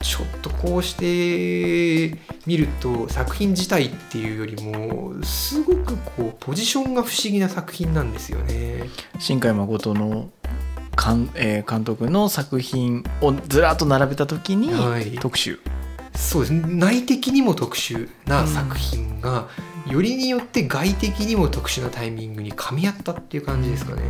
[0.00, 8.88] ちょっとこうして見ると作品自体っていうよりもすごくこうポジションが不思議な作品なんですよね。
[9.20, 10.30] 新海誠の
[11.02, 15.12] 監,、えー監督の作品をずらっと並べた時にはい。
[15.18, 15.60] 特集、
[16.14, 16.52] そうです。
[16.52, 19.48] ね内的にも特殊な作品が、
[19.92, 24.02] よりによって外的にも特殊なタイミングに噛み合ったっていう感じですかね。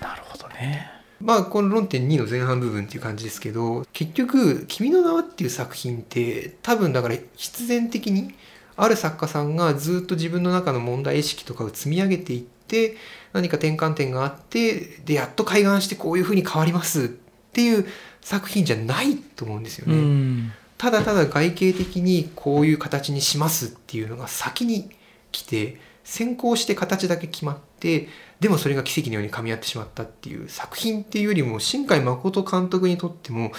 [0.00, 0.90] なるほどね
[1.20, 8.34] まあこの論点2の前半部分っていう感じですけど結局「君の名は」っていう作品って多分だから必然的に
[8.74, 12.96] ある作家さんがずっと自分の中の問題意識とかを積み上げていって
[13.32, 17.08] 何か転換点があってでやっと開眼してこういうふうに変わりますっ
[17.52, 17.86] ていう
[18.20, 20.50] 作品じゃないと思うんですよね。
[20.86, 24.90] うんただただ外形的にこういう形にしますっていうのが先に
[25.30, 28.08] 来て先行して形だけ決まって
[28.40, 33.52] でもそれが奇跡のように噛み合ってしまったっていう作品っていうよりも新海誠監督にとっても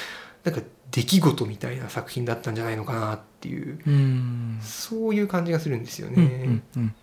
[0.43, 6.15] なんか出来事みたいな作品だったんじゃないのかなっていううんそういう感じがするんですよね。
[6.17, 6.95] うんうんうん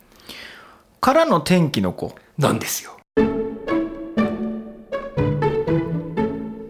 [1.00, 2.98] からの天気の子なんですよ。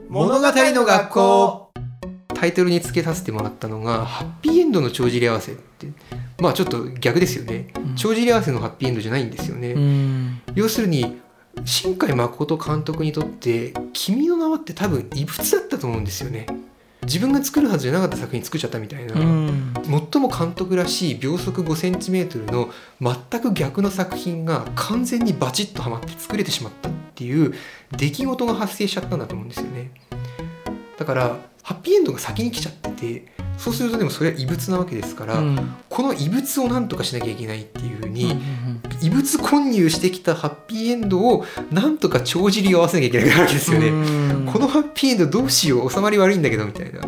[0.09, 1.60] 物語の学校
[2.41, 5.89] タイトルに付けさせてもらったのが「ハッピーエンドの帳尻合わせ」って
[6.41, 7.69] まあちょっと逆ですよね。
[7.77, 7.95] うん。
[7.97, 10.41] 帳尻合わせのハッピーエンドじゃないんですよね、うん。
[10.55, 11.19] 要するに
[11.67, 16.47] 新海誠監督にとって「君の名は」って多分異物だったと思うんですよね。
[17.03, 19.75] 自分が作るはずじゃなかった作品作っちゃったみたいな、うん。
[19.85, 22.71] 最も監督らしい秒速 5cm の
[23.03, 27.53] 全く逆の作品が完全にバチッとはまって作れてしまったっていう
[27.99, 29.91] 出来事が発生しちゃったんだと思うんですよね。
[30.97, 35.75] だからハッピーエンドが先に来ちゃっててそうするとでもそれは異物なわけですから、うん。
[35.89, 44.47] この異物を何とかしなきゃいけないっていうふうに、うん異物混入してきたハッピーエンドをなんとか帳尻を合わせなきゃいけないわけですよね、うん。
[44.53, 47.01] このハッピーエンドどうしよう収まり悪いんだけどみたいな。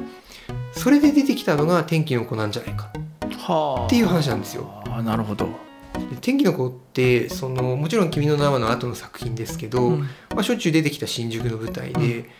[0.72, 2.90] それで出てきたのが天気の子なんじゃないか。
[3.36, 3.86] はあ。
[3.86, 4.70] っていう話なんですよ。
[4.86, 5.46] あーなるほど、
[5.94, 9.98] で天気の子ってそのもちろん「君の名は」の後の作品ですけど、うん。
[10.30, 12.30] まあ、しょっちゅう出てきた新宿の舞台で、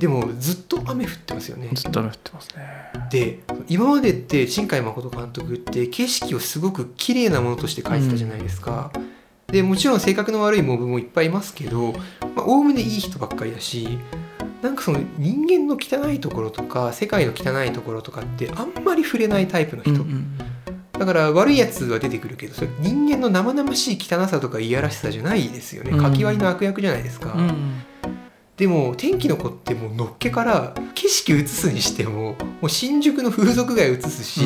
[0.00, 1.68] でもずっと雨降ってますよね。
[1.74, 2.62] ずっと雨降ってますね。
[3.10, 8.90] で今までって新海誠監督って景色をすごく綺麗なものとして描いてたじゃないですか。
[9.48, 11.94] でもちろん性格の悪いモブもいっぱいいますけど
[12.36, 13.98] おおむねいい人ばっかりだし
[14.62, 20.38] なんかその人間の汚いところとか世界の汚いところとかってあんまり触れないタイプの人、うん
[20.92, 25.92] だから悪いやつは出てくるけどそれ人間の生々しい汚さとかいやらしさじゃないですよね。
[25.92, 25.98] うん。
[25.98, 27.82] かき割りの悪役じゃないですか、うんうん
[28.60, 34.42] でも天気の子ってもうのっけから景色映すにしてももう新宿の風俗街映すし、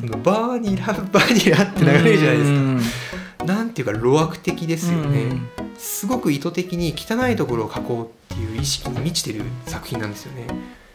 [0.00, 5.42] そのバーニラ バーニラって流れるじゃないですか、なんていうか路悪的ですよね、
[5.76, 10.46] すごく意図的に汚いところを描こうっていう意識に満ちてる作品なんですよね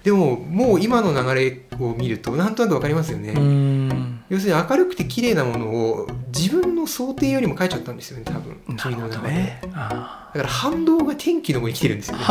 [0.05, 4.23] でももう今の流れを見るとなんとなくわかりますよね、うん。
[4.29, 8.61] 要するに明るくて綺麗なものを自分の想定よりも描いちゃったんですよね多分。
[8.77, 10.29] 君の中で、ねあ。
[10.31, 12.23] だから反動が天気の子に来てるんですよね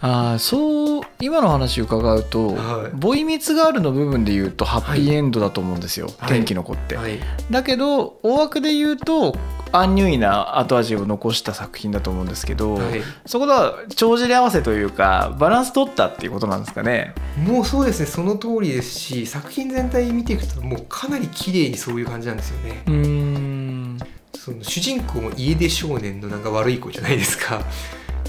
[0.00, 2.90] あそう今の話伺うと、はい。
[2.94, 6.28] ボイミツガールの部分で言うとハッピーエンドだと思うんですよ、はい。
[6.28, 7.18] 天気の子って、はい。
[7.50, 9.36] だけど大枠で言うと
[9.72, 13.02] アンニュイな後味を残した作品だと思うんですけど、はい。
[13.26, 17.14] そこでは帳尻合わせというかバランス取ったっていうことなんですかね。
[17.36, 22.82] もうそうですねその通りですし作品全体見ていくともうかなり綺麗にそういう感じなんですよね。
[22.86, 23.98] うーん。
[24.36, 27.60] その主人公も家出少年のなんか悪い子じゃないですか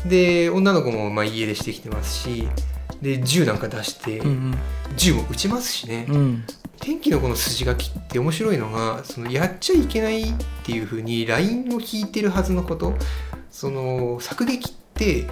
[0.05, 2.47] で女の子もまあ家出してきてますし
[3.01, 4.55] で銃なんか出して、うん
[4.95, 6.43] 銃も撃ちますしね、うん。
[6.81, 10.33] 天気の子の筋書きって面白いのがそのやっちゃいけないっ
[10.63, 12.95] ていう風にラインを引いてるはずのこと。
[13.51, 15.27] その作劇って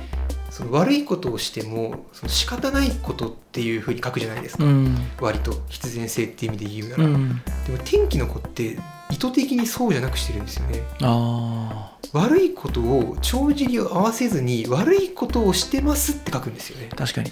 [0.50, 4.98] その悪いことをしてもその仕方ないことっていう風に書くじゃないですか、うん。
[5.20, 7.42] 割と必然性っていう意味で言うなら、うん。
[7.66, 8.78] でも天気の子って
[9.10, 10.84] 意図的にそうじゃなくしてるんですよね。
[11.02, 16.90] あ悪いことを帳尻を合わせずに悪いことをしてますって書くんですよね。
[16.92, 17.32] ー確かに。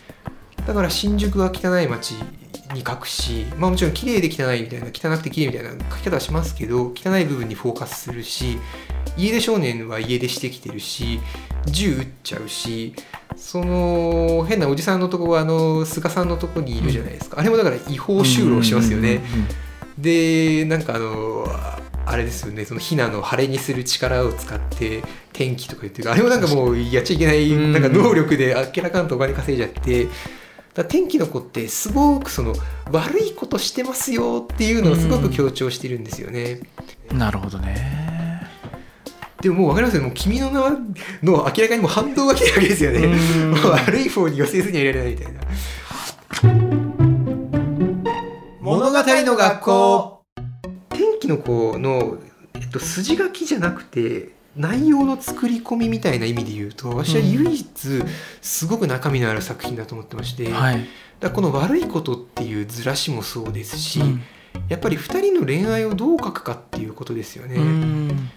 [0.66, 2.16] だから新宿は汚い街
[2.74, 8.58] に書くし、まあ、もちろん綺麗で汚いみたいな汚くて綺麗みたいな書き方はしますけど汚い部分にフォーカスするし
[9.18, 11.20] 家出少年は家出してきてるし
[11.68, 12.94] 銃撃っちゃうし
[13.36, 19.22] その変なおじさんのとこはあの菅さんのとこにいるじゃないですか、あれもだから違法就労しますよね、
[19.98, 21.46] でなんかあの
[22.06, 25.02] あれですよねそのヒナの晴れにする力を使って
[25.34, 26.12] 天気とか言ってる。
[26.12, 27.74] あれもなんかもうやっちゃいけないうん。
[27.74, 30.08] なんか能力であっけらかんとお金稼いじゃって
[30.74, 32.54] だ天気の子ってすごくその
[32.92, 36.60] 悪いことしてますよっていうのをすごく強調してるんですよね。
[37.10, 38.16] うんなるほどね。
[39.42, 40.72] でももう分かりますよもう君の名は
[41.22, 43.16] の明らかにもう反動が来てるわけですよね。
[43.64, 46.85] 悪い方に寄せずにはいられないみたいな。
[48.66, 50.22] 物語の学校。
[50.90, 52.18] 天気の子の、
[52.56, 58.04] えっと、筋書きじゃなくて内容の作り込みみたいな意味で言うと私は唯一
[58.42, 60.88] すごく中身のある作品だと思ってまして、だかはい、
[61.20, 64.24] らこの悪いことっていうずらしもそうですし、うん。
[64.68, 67.58] やっぱり2人の恋愛をどう書くかっていうことですよね。
[67.58, 68.30] うん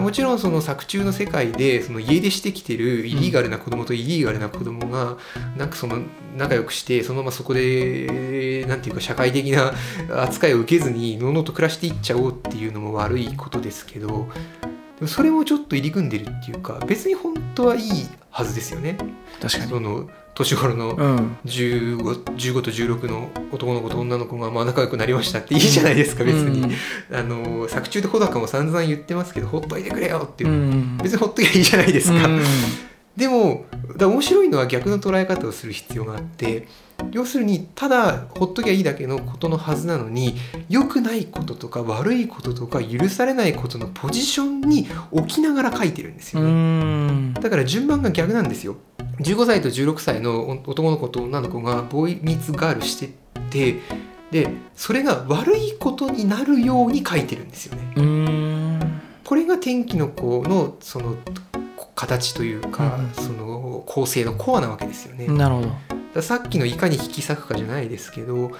[0.00, 5.16] もちろんその作中の世界でその家出してきてるイリーガルな子供とイリーガルな子供が
[5.56, 6.00] なんかその
[6.36, 9.72] 仲良くしてそのままそこでなんていうか社会的な
[10.22, 14.28] 扱いを受けずにのうのうと暮らしていっちゃおうっていうのも悪いことですけど
[14.96, 18.98] でもそれもちょっと入り組んでるっていうか別に本当はいいはずですよね。
[19.40, 21.36] 確かにその年頃のうん。
[21.44, 26.74] 15, 15と16の男の子と女の子がまあ仲良くなりましたっていいじゃないですか別に。
[27.12, 30.48] あの作中で穂高も散々言ってますけどほっといてくれよって、う。
[30.48, 30.98] ん。
[30.98, 32.42] 別にほっときゃいいじゃないですか、うん。
[33.16, 33.64] でも
[33.96, 36.66] だ面白いのは逆の捉え方をする必要があって
[37.12, 40.34] 要するにただほっときゃいいだけのことのはずなのに
[40.68, 47.34] 良くないこととか悪いこととか許されないことのポジションに置きながら書いてるんですうよね、ん。
[47.34, 48.76] だから順番が逆なんですよ
[49.20, 53.10] 15歳と16歳の男の子と女の子がボーイミーツガールしてっ
[53.50, 53.80] て
[54.30, 57.92] でそれが悪いことになるように書いてるんですよね。
[57.96, 59.00] うん。
[59.22, 61.16] これが天気の子のその
[61.76, 65.26] こ形というか、うんその構成のコアなわけですよね。
[65.28, 65.68] なるほど。
[66.14, 68.52] らさっきのいかに引き裂くかじゃないですけど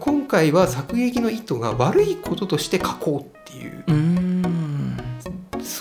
[0.00, 4.23] 今回は作劇の意図が悪いこととして書こうっていううん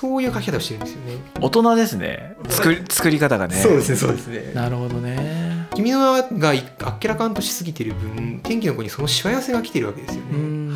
[0.04, 1.14] そういう書き方をしてるんですよね。
[1.39, 4.51] 大人ですね作り作り方がねそうですねそうですね。
[4.54, 10.30] なるほどね君の名はがいあっけらかんとしすぎてる分天気の子にそのしわ寄せが来てるわけですよね。
[10.32, 10.76] うん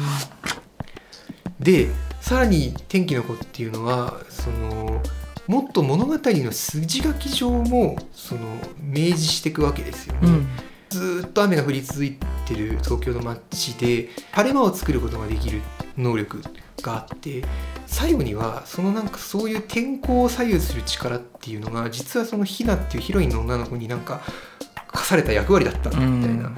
[1.60, 1.90] で
[2.22, 5.02] さらに天気の子っていうのはその
[5.48, 8.42] もっと物語の筋書き上もその
[8.80, 10.20] 明示していくわけですよね。
[10.24, 10.48] うん
[10.90, 15.62] ずーっと雨が降り続いてる東京の街で晴れ間を作ることができる
[15.98, 16.42] 能力
[16.82, 17.44] があって
[17.86, 24.22] 最後にはそのなんかそういう天候を左右する力っていうのが実はそのひなっていうヒロインの女の子になんか
[24.88, 25.96] 課された役割だったみ
[26.26, 26.52] たいな。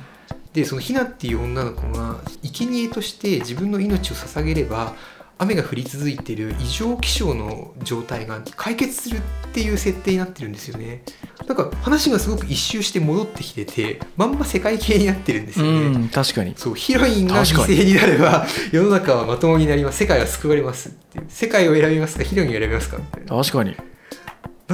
[0.54, 4.96] でそのひなっていう女の子が生贄として自分の命を捧げれば
[5.42, 9.22] 雨が降り続いている異常気象の状態が解決するっ
[9.54, 11.02] ていう設定になってるんですよね。
[11.48, 15.98] なんか話がすごく一周して戻ってきててまんま世界系になってるんですうよね。
[16.06, 16.54] ん確かに。
[16.58, 20.00] そうヒロインが犠牲になれば世の中はまともになります。
[20.00, 21.20] 世界は救われますって。
[21.20, 23.76] いう世界を選びますかヒロインを選びますかみたいな確かに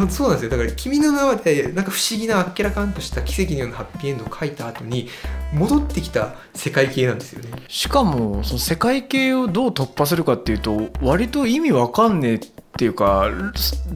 [0.09, 5.09] そうなんですよだから「君の名は」でなんか不思議なあっけらかんとした奇跡のようなハッピーエンドを書いた後に
[5.53, 7.49] 戻ってきた世界系なんですよね。
[7.69, 12.39] しかもその世界系をどう突破するかっていうと割と意味わかんねえっ
[12.77, 13.29] ていうか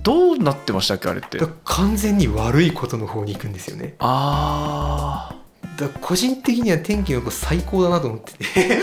[0.01, 3.95] どうなってましたっけあれって完全に悪いことの方に行くんですよね。
[3.99, 5.35] あ
[5.79, 8.79] だ個人的には天気の子最高だなと思ってて。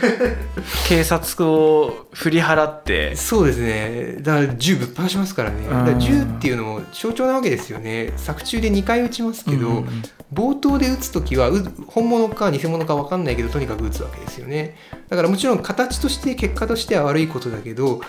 [0.88, 3.14] 警察を振り払って。
[3.14, 4.16] そうですね。
[4.20, 5.66] だから銃ぶっ放しますからね。
[5.68, 8.12] だから銃っていうのも象徴なわけですよね。
[8.16, 14.76] 作中で2回撃ちますけど、うんうん冒頭で撃つ時はう本物か偽物か分かんないけどとにかく撃つわけですよね。
[15.08, 18.00] だからもちろん形として結果としては悪いことだけど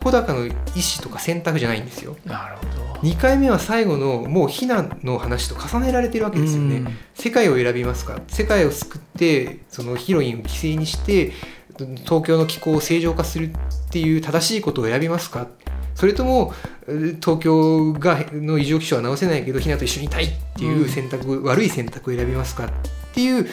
[0.00, 0.54] 穂高の意思
[1.02, 2.16] とか選択じゃないんですよ。
[2.24, 2.90] なるほど。
[3.00, 6.98] 2回目は最後のもう避難の話と重ねられてるわけですよね、うん。
[7.14, 8.20] 世界を選びますか？
[8.28, 11.32] 世界を救ってそのヒロインを犠牲にして
[12.04, 13.52] 東京の気候を正常化するっ
[13.90, 15.46] ていう正しいことを選びますか？
[15.94, 16.52] それとも
[16.88, 22.70] えー東京がの異常気象は直せないけどひなと一緒にいたいっていう選択、悪い選択を選びますか？
[23.10, 23.46] っていう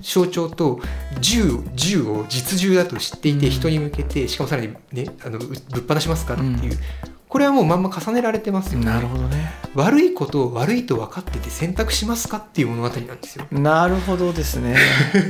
[0.00, 0.80] 象徴と
[1.20, 3.52] 銃銃を実銃だと知っていてうん。
[3.52, 6.78] 人に向けてしかもさらにねあのうぶっ放しますかっていう、
[7.28, 8.86] これはもうまんま重ねられてますよね。
[8.86, 9.52] なるほどね。
[9.74, 13.46] 悪いことを悪いと分かってて選択しますかっていう物語なんですよ。
[13.50, 14.76] なるほどですね。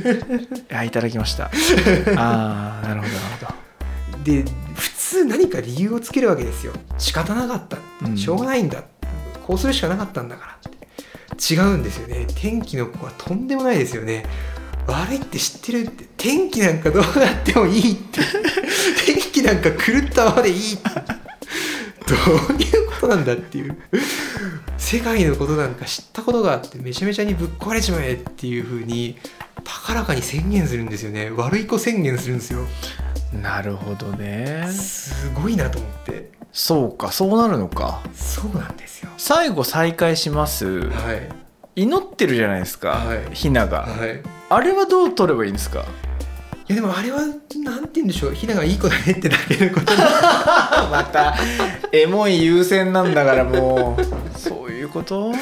[0.69, 1.45] いやいただきました。
[2.15, 4.23] ああなるほどなるほど。
[4.23, 6.73] で普通何か理由をつけるわけですよ。
[6.97, 7.77] 仕方なかった。
[8.05, 8.17] うん。
[8.17, 8.83] しょうがないんだ、
[9.45, 10.74] こうするしかなかったんだからって
[11.37, 12.27] 違うんですよね。
[12.35, 14.25] 天気の子はとんでもないですよね。
[14.87, 16.05] 悪いって知ってるって。
[16.17, 18.21] 天気なんかどうなってもいいって。
[19.05, 20.89] 天気なんか狂ったままでいいって。
[22.07, 22.15] ど
[22.53, 23.75] ういうことなんだっていう。
[24.77, 29.17] 世界のことなんか知ったことがあってめちゃめちゃにぶっ壊れちまえっていう風に
[29.63, 31.31] 高らかに宣言するんですよね。
[31.31, 32.59] 悪い子宣言するんですよ。
[33.41, 34.67] なるほどね。
[34.71, 38.01] すごいなと思ってそうかそうなるのか。
[38.15, 39.09] そうなんですよ。
[39.17, 40.87] 最後再会します。
[40.89, 41.81] はい。
[41.81, 43.35] 祈ってるじゃないですか、はい。
[43.35, 44.21] ひなが、はい。
[44.49, 45.81] あれはどう取ればいいんですか？
[45.81, 45.83] い
[46.73, 47.55] やでもあれはなんて
[47.95, 48.33] 言うんでしょう。
[48.33, 49.99] ひながいい子だねってだけのことに
[50.89, 51.35] また
[51.91, 54.39] エモい優先なんだからもう。
[54.39, 55.33] そういうこと？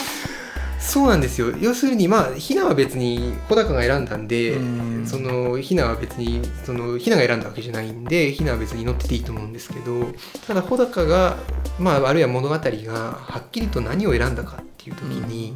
[0.84, 1.56] そうなんですよ。
[1.60, 4.94] 要するにまあひなは別に穂高が選んだんでうん。
[5.08, 10.14] そのひなは別にそのひなが選んだわけじゃないんでひなは別に乗ってていいと思うんですけど
[10.48, 11.38] ただ穂高が
[11.80, 15.54] まああるいは物語がはっきりと何を選んだかっていう時に、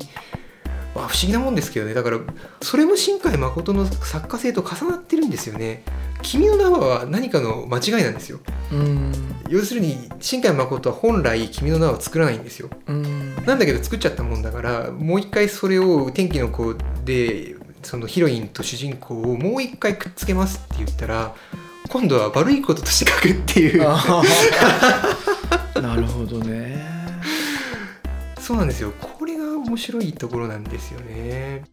[0.96, 1.94] まあ、不思議なもんですけどね。
[1.94, 2.20] だから
[2.62, 5.84] それも新海誠の作家性と重なってるんですよね。
[6.22, 8.40] 君の名は何かの間違いなんですよ。
[8.72, 9.12] うん。
[9.50, 12.70] 要するに新海誠は本来君の名は作らないんですよ。
[12.88, 13.36] うん。
[13.46, 21.36] なんだけど作っちゃったもんだからもう一回それを天気の子でそのヒロインと主人公をもう一回くっつけますって言ったら
[21.90, 23.84] 今度は悪いこととして書くっていう。
[25.82, 26.86] なるほどね。
[28.40, 28.92] そうなんですよ。
[29.00, 31.64] これが面白いところなんですよね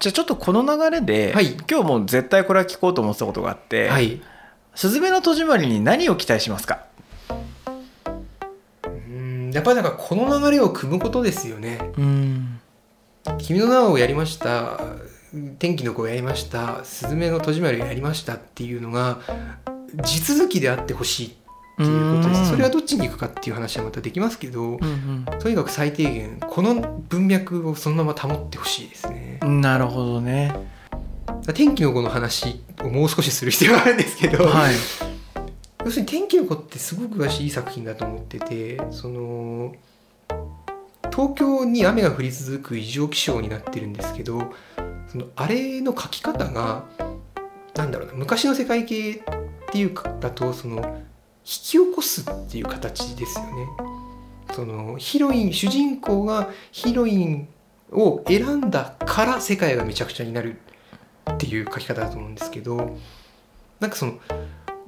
[0.00, 1.52] じゃあちょっとこの流れで、はい。
[1.70, 4.20] 今日もう絶対これは聞こうと思ってたことがあって「はい。
[4.74, 6.86] すずめの戸締まり」に何を期待しますか？
[8.86, 11.92] うんやっぱりだからこの流れを組むことですよね。
[11.98, 12.60] うん。
[13.38, 14.80] 君の名をやりました
[15.58, 19.18] 天気の子をやりましたスズメの戸締まりをやりましたっていうのが
[20.02, 21.36] 地続きであってほしい
[21.82, 22.44] っていうことでうん。
[22.44, 29.40] すそれはどっちに行くかっていう話はまたできますけどうんとにかく最低限この文脈をそのまま保ってほしいですね。
[29.42, 30.54] うんなるほどね。
[31.54, 34.74] 天気の子の話をもう少しする必要があるんですけど、はい。
[35.84, 39.74] 要するに天気の子ってすごく私いい作品だと思っててその
[41.10, 44.52] 東京に雨が降り続く異常気象になってるんですけど
[45.08, 46.84] そのあれの書き方が
[47.74, 49.22] なんだろうな昔の世界系っ
[49.72, 51.09] ていうかだとその引
[51.58, 53.50] き起こすっていう形ですよね。
[54.54, 57.48] そのヒロイン主人公がヒロイン
[57.92, 60.56] を選んだから世界がめちゃくちゃになる
[61.32, 62.96] っていう書き方だと思うんですけど
[63.78, 64.14] なんかその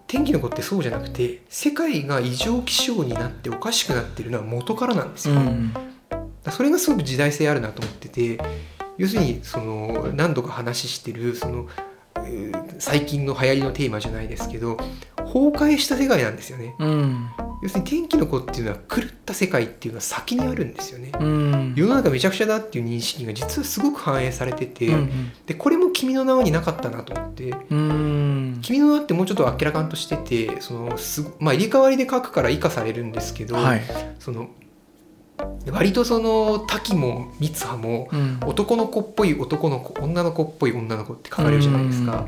[0.07, 5.75] 天気の子ってそうじゃなくて世界が異常気象になっておかしくなってるのは元からなんですよ、うん
[6.51, 8.37] それがすごく時代性あるなと思ってて
[8.99, 11.69] 要するにその何度か話してるその、
[12.17, 14.77] えー最近の流行りのテーマじゃないですけど
[15.33, 16.75] 崩壊した世界なんですよね。
[16.79, 17.31] うん。
[17.63, 21.13] 要するに天気の子っていうのは狂った世界っていうのは先にあるんですよね。
[21.19, 21.75] うん。
[21.75, 28.59] 世の中めちゃくちゃだっていう認識が実はすごく反映されてて、うんでこれも「君の名は」になかったなと思ってうん。
[28.61, 33.83] 君の名ってもうちょっとあっけらかんとしててそのすまあ入れ替わりで書くから生かされるんですけど、はい。
[34.19, 34.49] その
[35.71, 38.41] 割とその滝も三葉もうん。
[38.45, 42.27] 男の子っぽい男の子女の子っぽい女の子って書かれるじゃないですか。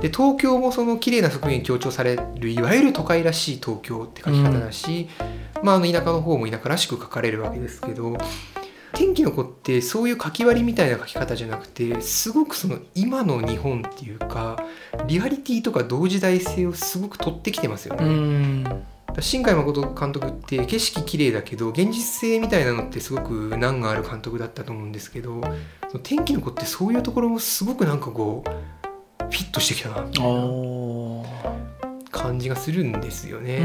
[0.00, 5.08] で東京もその綺麗な側面強調されるいわゆる都会らしい東京って書き方だし、
[5.62, 8.16] まあ、あの田舎の方も田舎らしく書かれるわけですけど
[8.92, 14.64] 天気の子ってそういう書き割りみたいな書き方じゃなくてすごくその今の日本っていうか
[15.06, 18.08] リアリティとか同時代性をすごく取ってきてますようね。
[18.08, 18.86] ん
[19.20, 25.40] 新海誠監督って景色綺麗だけど現実性みたいなのってすごく難がある監督だったと思うんですけど
[26.02, 28.50] 天気の子ってそういうところもすごくなんかこう
[29.18, 30.30] フィットしてきたなみたいな
[32.10, 33.60] 感じがするんですよね。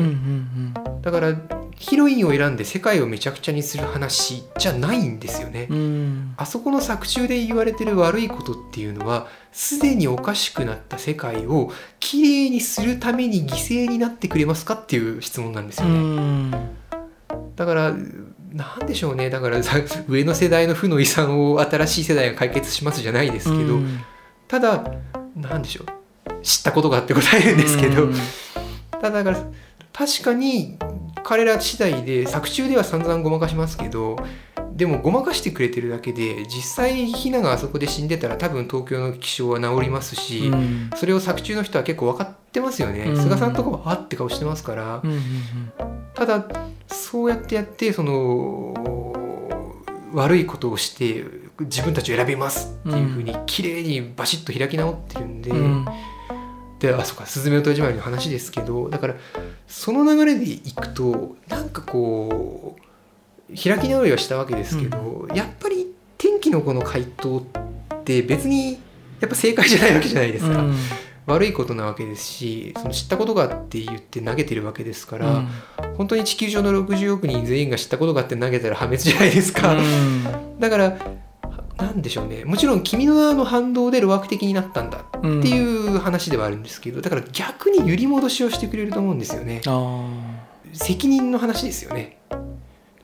[1.02, 1.36] だから
[1.78, 5.68] ヒロインを選んで世界をめちゃくちゃにする話じゃないんですよね。
[5.70, 16.00] うんうんあそこの作中で言われてる悪いことっていうのはすでにおかしくなった世界をきれいにするために犠牲になってくれますかっていう質問なんですうよね。
[16.00, 16.52] ん
[17.56, 17.94] だから
[18.54, 19.78] なんでしょうねだからさ
[20.08, 24.00] 上の世代の負の遺産を新しい世代が解決しますじゃないですけど、うん
[24.48, 24.84] ただ
[25.36, 25.86] なんでしょう。
[26.44, 28.16] 知ったことがあって答えるんですけど、うん。
[28.92, 29.46] ただだから
[29.94, 30.78] 確かに
[31.24, 34.18] 彼ら次第で作中では散々ごまかしますけど
[34.74, 40.90] でもごまかしてくれてるだけで実際ヒナがあそこで死んでたら多分東京の気象は治りますし、うん。
[40.96, 43.22] それを作中の人は結構分かってますよね、うん。
[43.22, 45.22] 菅さんとかはあって顔してますから、うんうん。
[46.14, 46.46] ただ
[46.88, 48.74] そうやってやってその
[50.14, 51.24] 悪いことをして
[51.62, 55.52] 自分たちを選びますっていうふうに綺麗にバシッと開き直ってるんで。
[55.52, 55.86] うん。
[56.80, 59.16] であそうか「すずめの戸締まり」の話ですけどだから
[59.68, 68.80] その流れでいくとなんかこう開き直りはしたわけですけど、やっぱり天気の子の回答って別に
[69.20, 70.76] やっぱ正解じゃないわけじゃないですか、うん。
[71.28, 75.48] 悪いことなわけですしその知ったことがあって言って投げてるわけですから、うん。
[75.98, 80.60] 本当に地球上の60億人全員が知ったことがあって投げたら破滅じゃないですか、うん。
[80.60, 80.98] だから
[81.82, 82.46] なんでしょうね。
[82.46, 89.62] もちろん君の名の反動で路悪的になったんだっていう話ではあるんですけどだから逆に揺り戻しをしてくれると思うんですよね。
[89.68, 90.08] あ
[90.74, 92.18] 責任の話ですよね。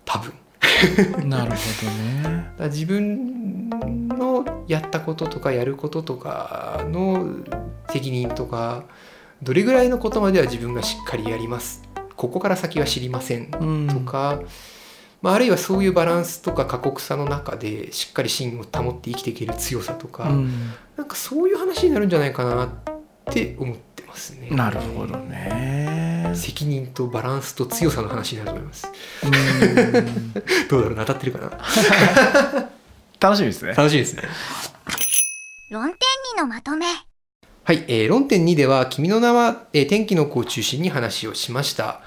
[0.05, 0.33] 多分。
[0.61, 1.91] あ なるほど
[2.29, 2.51] ね。
[2.57, 3.69] だ自分
[4.09, 7.27] のやったこととかやることとかの
[7.89, 8.83] 責任とか
[9.41, 11.83] どれぐらいのことまでは自分がしっかりやります。
[12.15, 13.87] ここから先は知りませんうん。
[13.87, 14.41] とか、
[15.21, 22.69] まあ、あるいはそういうバランスとか過酷さの中でしっかり芯を保って生きていける強さとか、うんなんかそういう話になるんじゃないかなっ
[23.31, 24.49] て思ってますね。
[24.49, 28.87] なるほどね責任とバランスと強さの話になると思います。
[29.23, 30.33] うん
[30.67, 32.69] どうだろうな当たってるかな？
[33.19, 34.23] 楽しみですね楽しいですね。
[35.69, 35.93] 論点
[36.37, 36.85] 2のまとめ。
[37.63, 42.01] はい、えー論点2では「君の名は、えー天気の子」を中心に話をしました。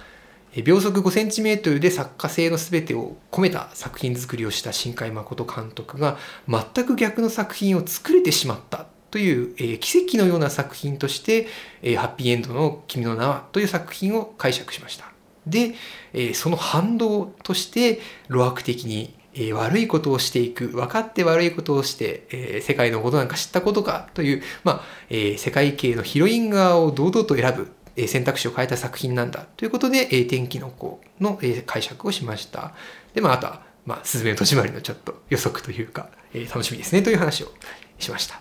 [0.57, 11.49] 秒速 5cm で作家性の全てを込めた作品作りをした新海誠監督が全く逆の作品を作れてしまったという、えー奇跡のような作品として、
[11.83, 15.07] えーハッピーエンドの「君の名は」という作品を解釈しました。
[15.47, 15.75] で、
[16.13, 27.73] えーその反動として路悪的に、えー悪いことをしていく分かって悪いことをして、えー世界のことなんか知ったことかという、まあえー世界系のヒロイン側を堂々と選ぶ、
[28.09, 32.73] 選択肢を変えた作品なんだということで「えー天気の子の」えー解釈をしました。
[33.15, 37.53] でまああとは「まあ、すずめの戸締まり」のちょっと予測というか、えー楽しみですねという話を
[37.99, 38.41] しました。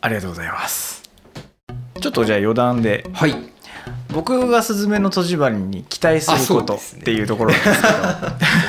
[0.00, 1.02] ありがとうございます。
[2.00, 3.06] ちょっとじゃあ余談で。
[3.12, 3.36] はい。
[4.10, 7.88] 僕が「すずめの戸締まり」に期待することっていうところなんですけ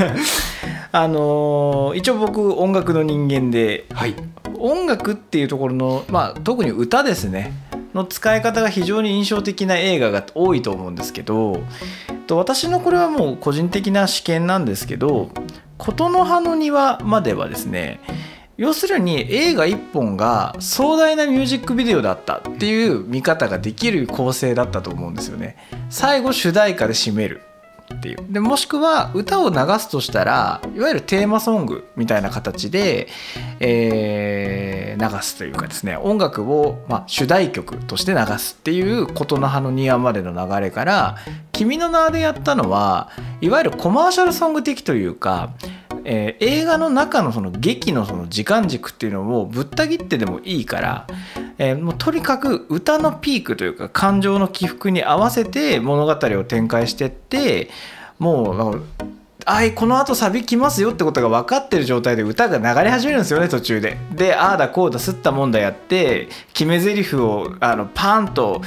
[0.06, 0.80] ど。
[0.96, 4.16] あのー一応僕音楽の人間ではい。
[4.60, 7.52] 音楽っていうところの、まあ、特に歌ですね
[7.94, 11.62] の使い方が非常に印象的な映画が多いと思うんですけど
[12.30, 15.30] 私のこれはもう個人的な試験なんですけど
[15.78, 18.00] 「琴の葉の庭」まではですね
[18.56, 25.58] 要するに映画1本が壮大なミュージックビデオだったっていう見方ができる構成だったと思うんですよね。
[25.90, 27.42] 最後主題歌で締める
[27.94, 28.18] っていう。
[28.30, 33.08] でもしくは歌を流すとしたらいわゆるテーマソングみたいな形で、
[33.60, 41.18] えー流すというかですね音楽を、ま、主題曲として流すっていう「琴の葉の庭」までの流れから
[41.52, 43.10] 「君の名」でやったのは
[43.42, 45.52] いわゆるコマーシャルソング的というか
[46.06, 51.08] えー映画の中のその劇のその時間軸っていうのをぶった切ってでもいいから、
[51.58, 57.70] えーもうとにかく歌のピークというか感情の起伏に合わせて物語を展開してって
[58.20, 58.84] もう
[59.46, 63.98] あいこのあとサビ来ますよってことが分かってる状態で歌が流れ始めるんですよね途中で。
[64.12, 68.62] でああだこうだすったもんだやって決め台詞をあのパンと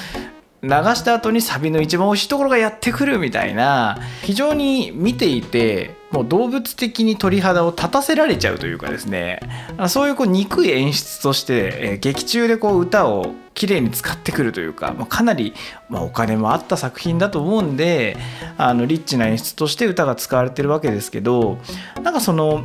[0.67, 9.41] 流した後にサビの一番美味しいところがやってくるみたいな非常に見ていてもう動物的に鳥肌を立たせられちゃうというかですね
[9.89, 15.55] そういうこう憎い演出として、えー劇中でこう歌を綺麗に使ってくるというか、まあ、かなり、
[15.89, 18.17] まあ、お金もあった作品だと思うんで
[18.59, 21.59] あのリッチな演出として歌が使われてるわけですけど
[22.03, 22.64] なんかその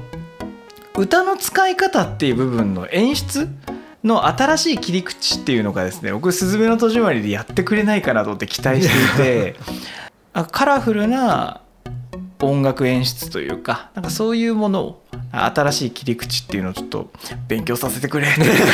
[0.95, 3.47] 歌の使い方っていう部分の演出
[4.03, 9.55] の新しい切り口っていうのがですね僕「すずめの戸締まり」でやってくれないかなと思って期待していて
[10.33, 11.61] あカラフルな
[12.41, 17.11] 音楽演出というかなんかそういうものを新しい切り口っていうのをちょっと
[17.47, 18.71] 勉強させてくれっていう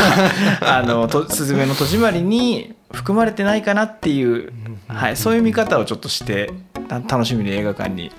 [0.60, 4.54] か あのと「すずめの戸締まり」に含まれてないかなっていう、
[4.88, 6.52] はい、そういう見方をちょっとして
[6.88, 8.12] た楽しみに映画館に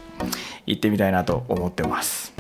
[0.66, 2.34] 行ってみたいなと思ってます。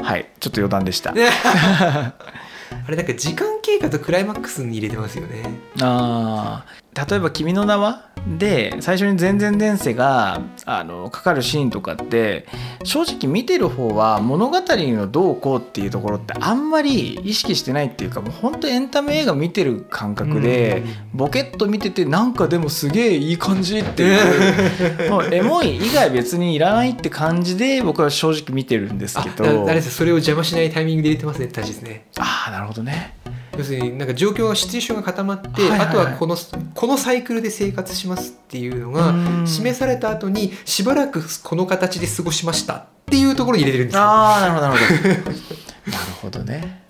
[0.00, 1.14] はい、ちょっと余談でした。
[2.86, 5.42] あれなんか時間経過とクライマックスに入れてますよね
[5.80, 6.64] あ
[6.94, 12.46] あ例えば「君の名は?」で最初に全然前世があのかかるシーンとかって
[12.82, 32.06] 正直見てる方は物語のどうこうっていうところってあんまり意識してないっていうかもうほんとエンタメ映画見てる感覚でボケっと見ててなんかでもすげえいい感じっていう もうエモい以外別にいらないって感じで僕は正直見てるんですけあどなあそれを邪魔しないタイミングで入れてますねですね。
[32.18, 33.23] ああなるほどね
[33.56, 36.36] 要するになんか状況がシチュエーションが固まって、あとはこの
[36.74, 39.46] このサイクルで生活しますっていうのがうん。
[39.46, 44.02] 示された後にしばらくこの形で過ごしましたっていうところに入れてるんですよ。
[44.02, 45.20] ああなるほどなるほど。
[45.92, 46.84] なるほどね。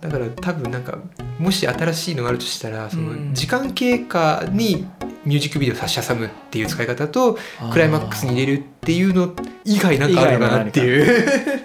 [0.00, 0.98] だから多分なんか
[1.38, 3.34] もし新しいのがあるとしたらそのうん。
[3.34, 4.86] 時間経過に
[5.24, 7.38] ミュージックビデオ差し挟むっていう使い方と
[7.72, 11.60] クライマックスに入れるっていうの以外なんかあるのかなっていう。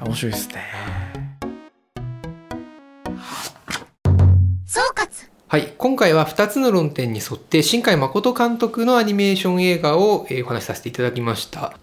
[0.00, 0.64] 面白いですね
[4.78, 5.08] 総括。
[5.48, 5.74] はい。
[5.76, 11.76] 今回は2つの論点に沿って新海誠監督のアニメーション映画をえーお話しさせていただきました。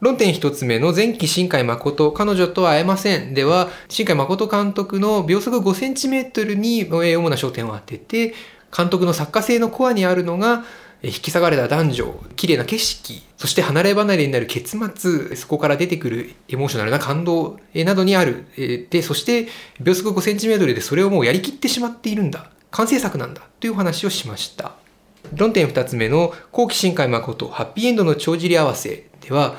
[0.00, 3.34] 論点1つ目の前期新海誠彼女とは会えません。
[3.34, 8.32] では新海誠監督の秒速 5cm にえー主な焦点を当てて
[8.74, 10.64] 監督の作家性のコアにあるのが
[11.02, 18.46] 引き下がれた男女綺麗な景色そして離れ離れになる結末そこから出てくるエモーショナルな感動などにある。
[18.90, 19.46] でそして
[19.80, 22.50] 秒速 5cm でそれをもうやりきってしまっているんだ。
[22.72, 23.42] 完成作なんだ。
[23.60, 24.72] というお話をしました。
[25.36, 29.54] 論点2つ目の後期新海誠ハッピーエンドの帳尻合わせでは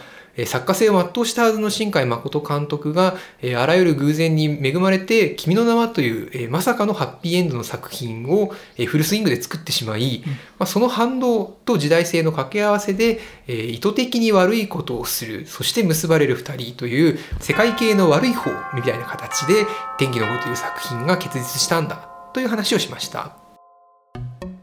[0.45, 10.23] 作家性を全うしたはずの新海誠監督が、えーあらゆる偶然に恵まれて「君の名は」という、えーまさかのハッピーエンドの作品を、えーフルスイングで作ってしまい、
[10.57, 19.65] まあ、その反動と時代性の掛け合わせで、えー意図的に悪いことをするそして結ばれる2人という世界系の悪い方みたいな形で
[19.97, 23.49] 「天気の子」という作品が結実したんだという話をしました。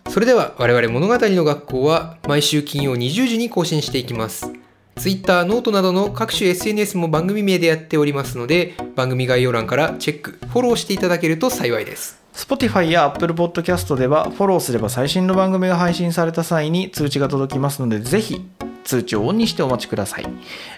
[0.08, 4.65] それでは我々物語の学校は毎週金曜20時に更新していきます。
[4.96, 12.20] Twitter、ノートなどの各種 SNS も番組名でやっておりますので番組概要欄からチェック、フォローしていただけると幸いです。
[12.32, 18.44] Spotify や Apple Podcast ではフォローすれば最新の番組が配信された際に通知が届きますのでぜひ
[18.84, 20.26] 通知をオンにしてお待ちください。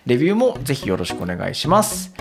[0.06, 2.12] レビューもぜひよろしくお願いします。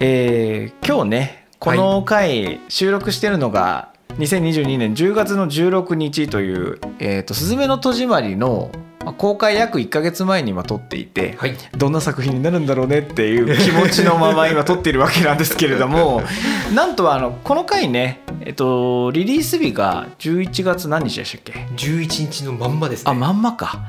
[0.00, 11.56] えー今日ねこの回収録してるのが2022年10月の16日という「えーとすずめの戸締まり」のまあ公開約1ヶ月前に今撮っていて、はい。
[11.76, 16.22] どんな作品になるんだろうねっていう気持ちのまま今撮っているわけなんですけれども
[16.74, 23.10] なんとあのこの回ね、えっと、リリース日が11月何日でしたっけ？11日のまんまですね。
[23.10, 23.80] あまんまか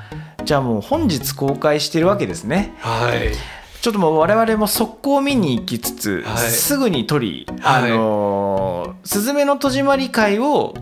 [0.45, 3.31] じゃあもう本日公開してるわけですねはい。
[3.81, 10.73] ちょっともう我々も速攻見に行きつつ、はいすぐに撮り、はいあのーすずめの戸締まり会を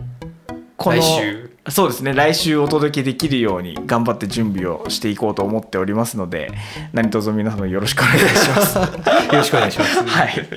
[0.76, 1.50] この来週。
[1.70, 6.50] そうですね来週お届けできるように頑張って準備をしていこうと思っておりますので
[6.92, 8.78] 何卒皆様よろしくお願いします。
[8.78, 8.84] よ
[9.32, 10.02] ろしくお願いします。
[10.06, 10.48] はい。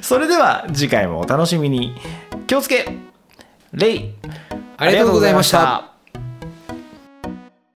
[0.00, 1.94] それでは次回もお楽しみに。
[2.46, 2.86] 気をつけ
[3.72, 4.10] レイ
[4.76, 5.91] ありがとうございました。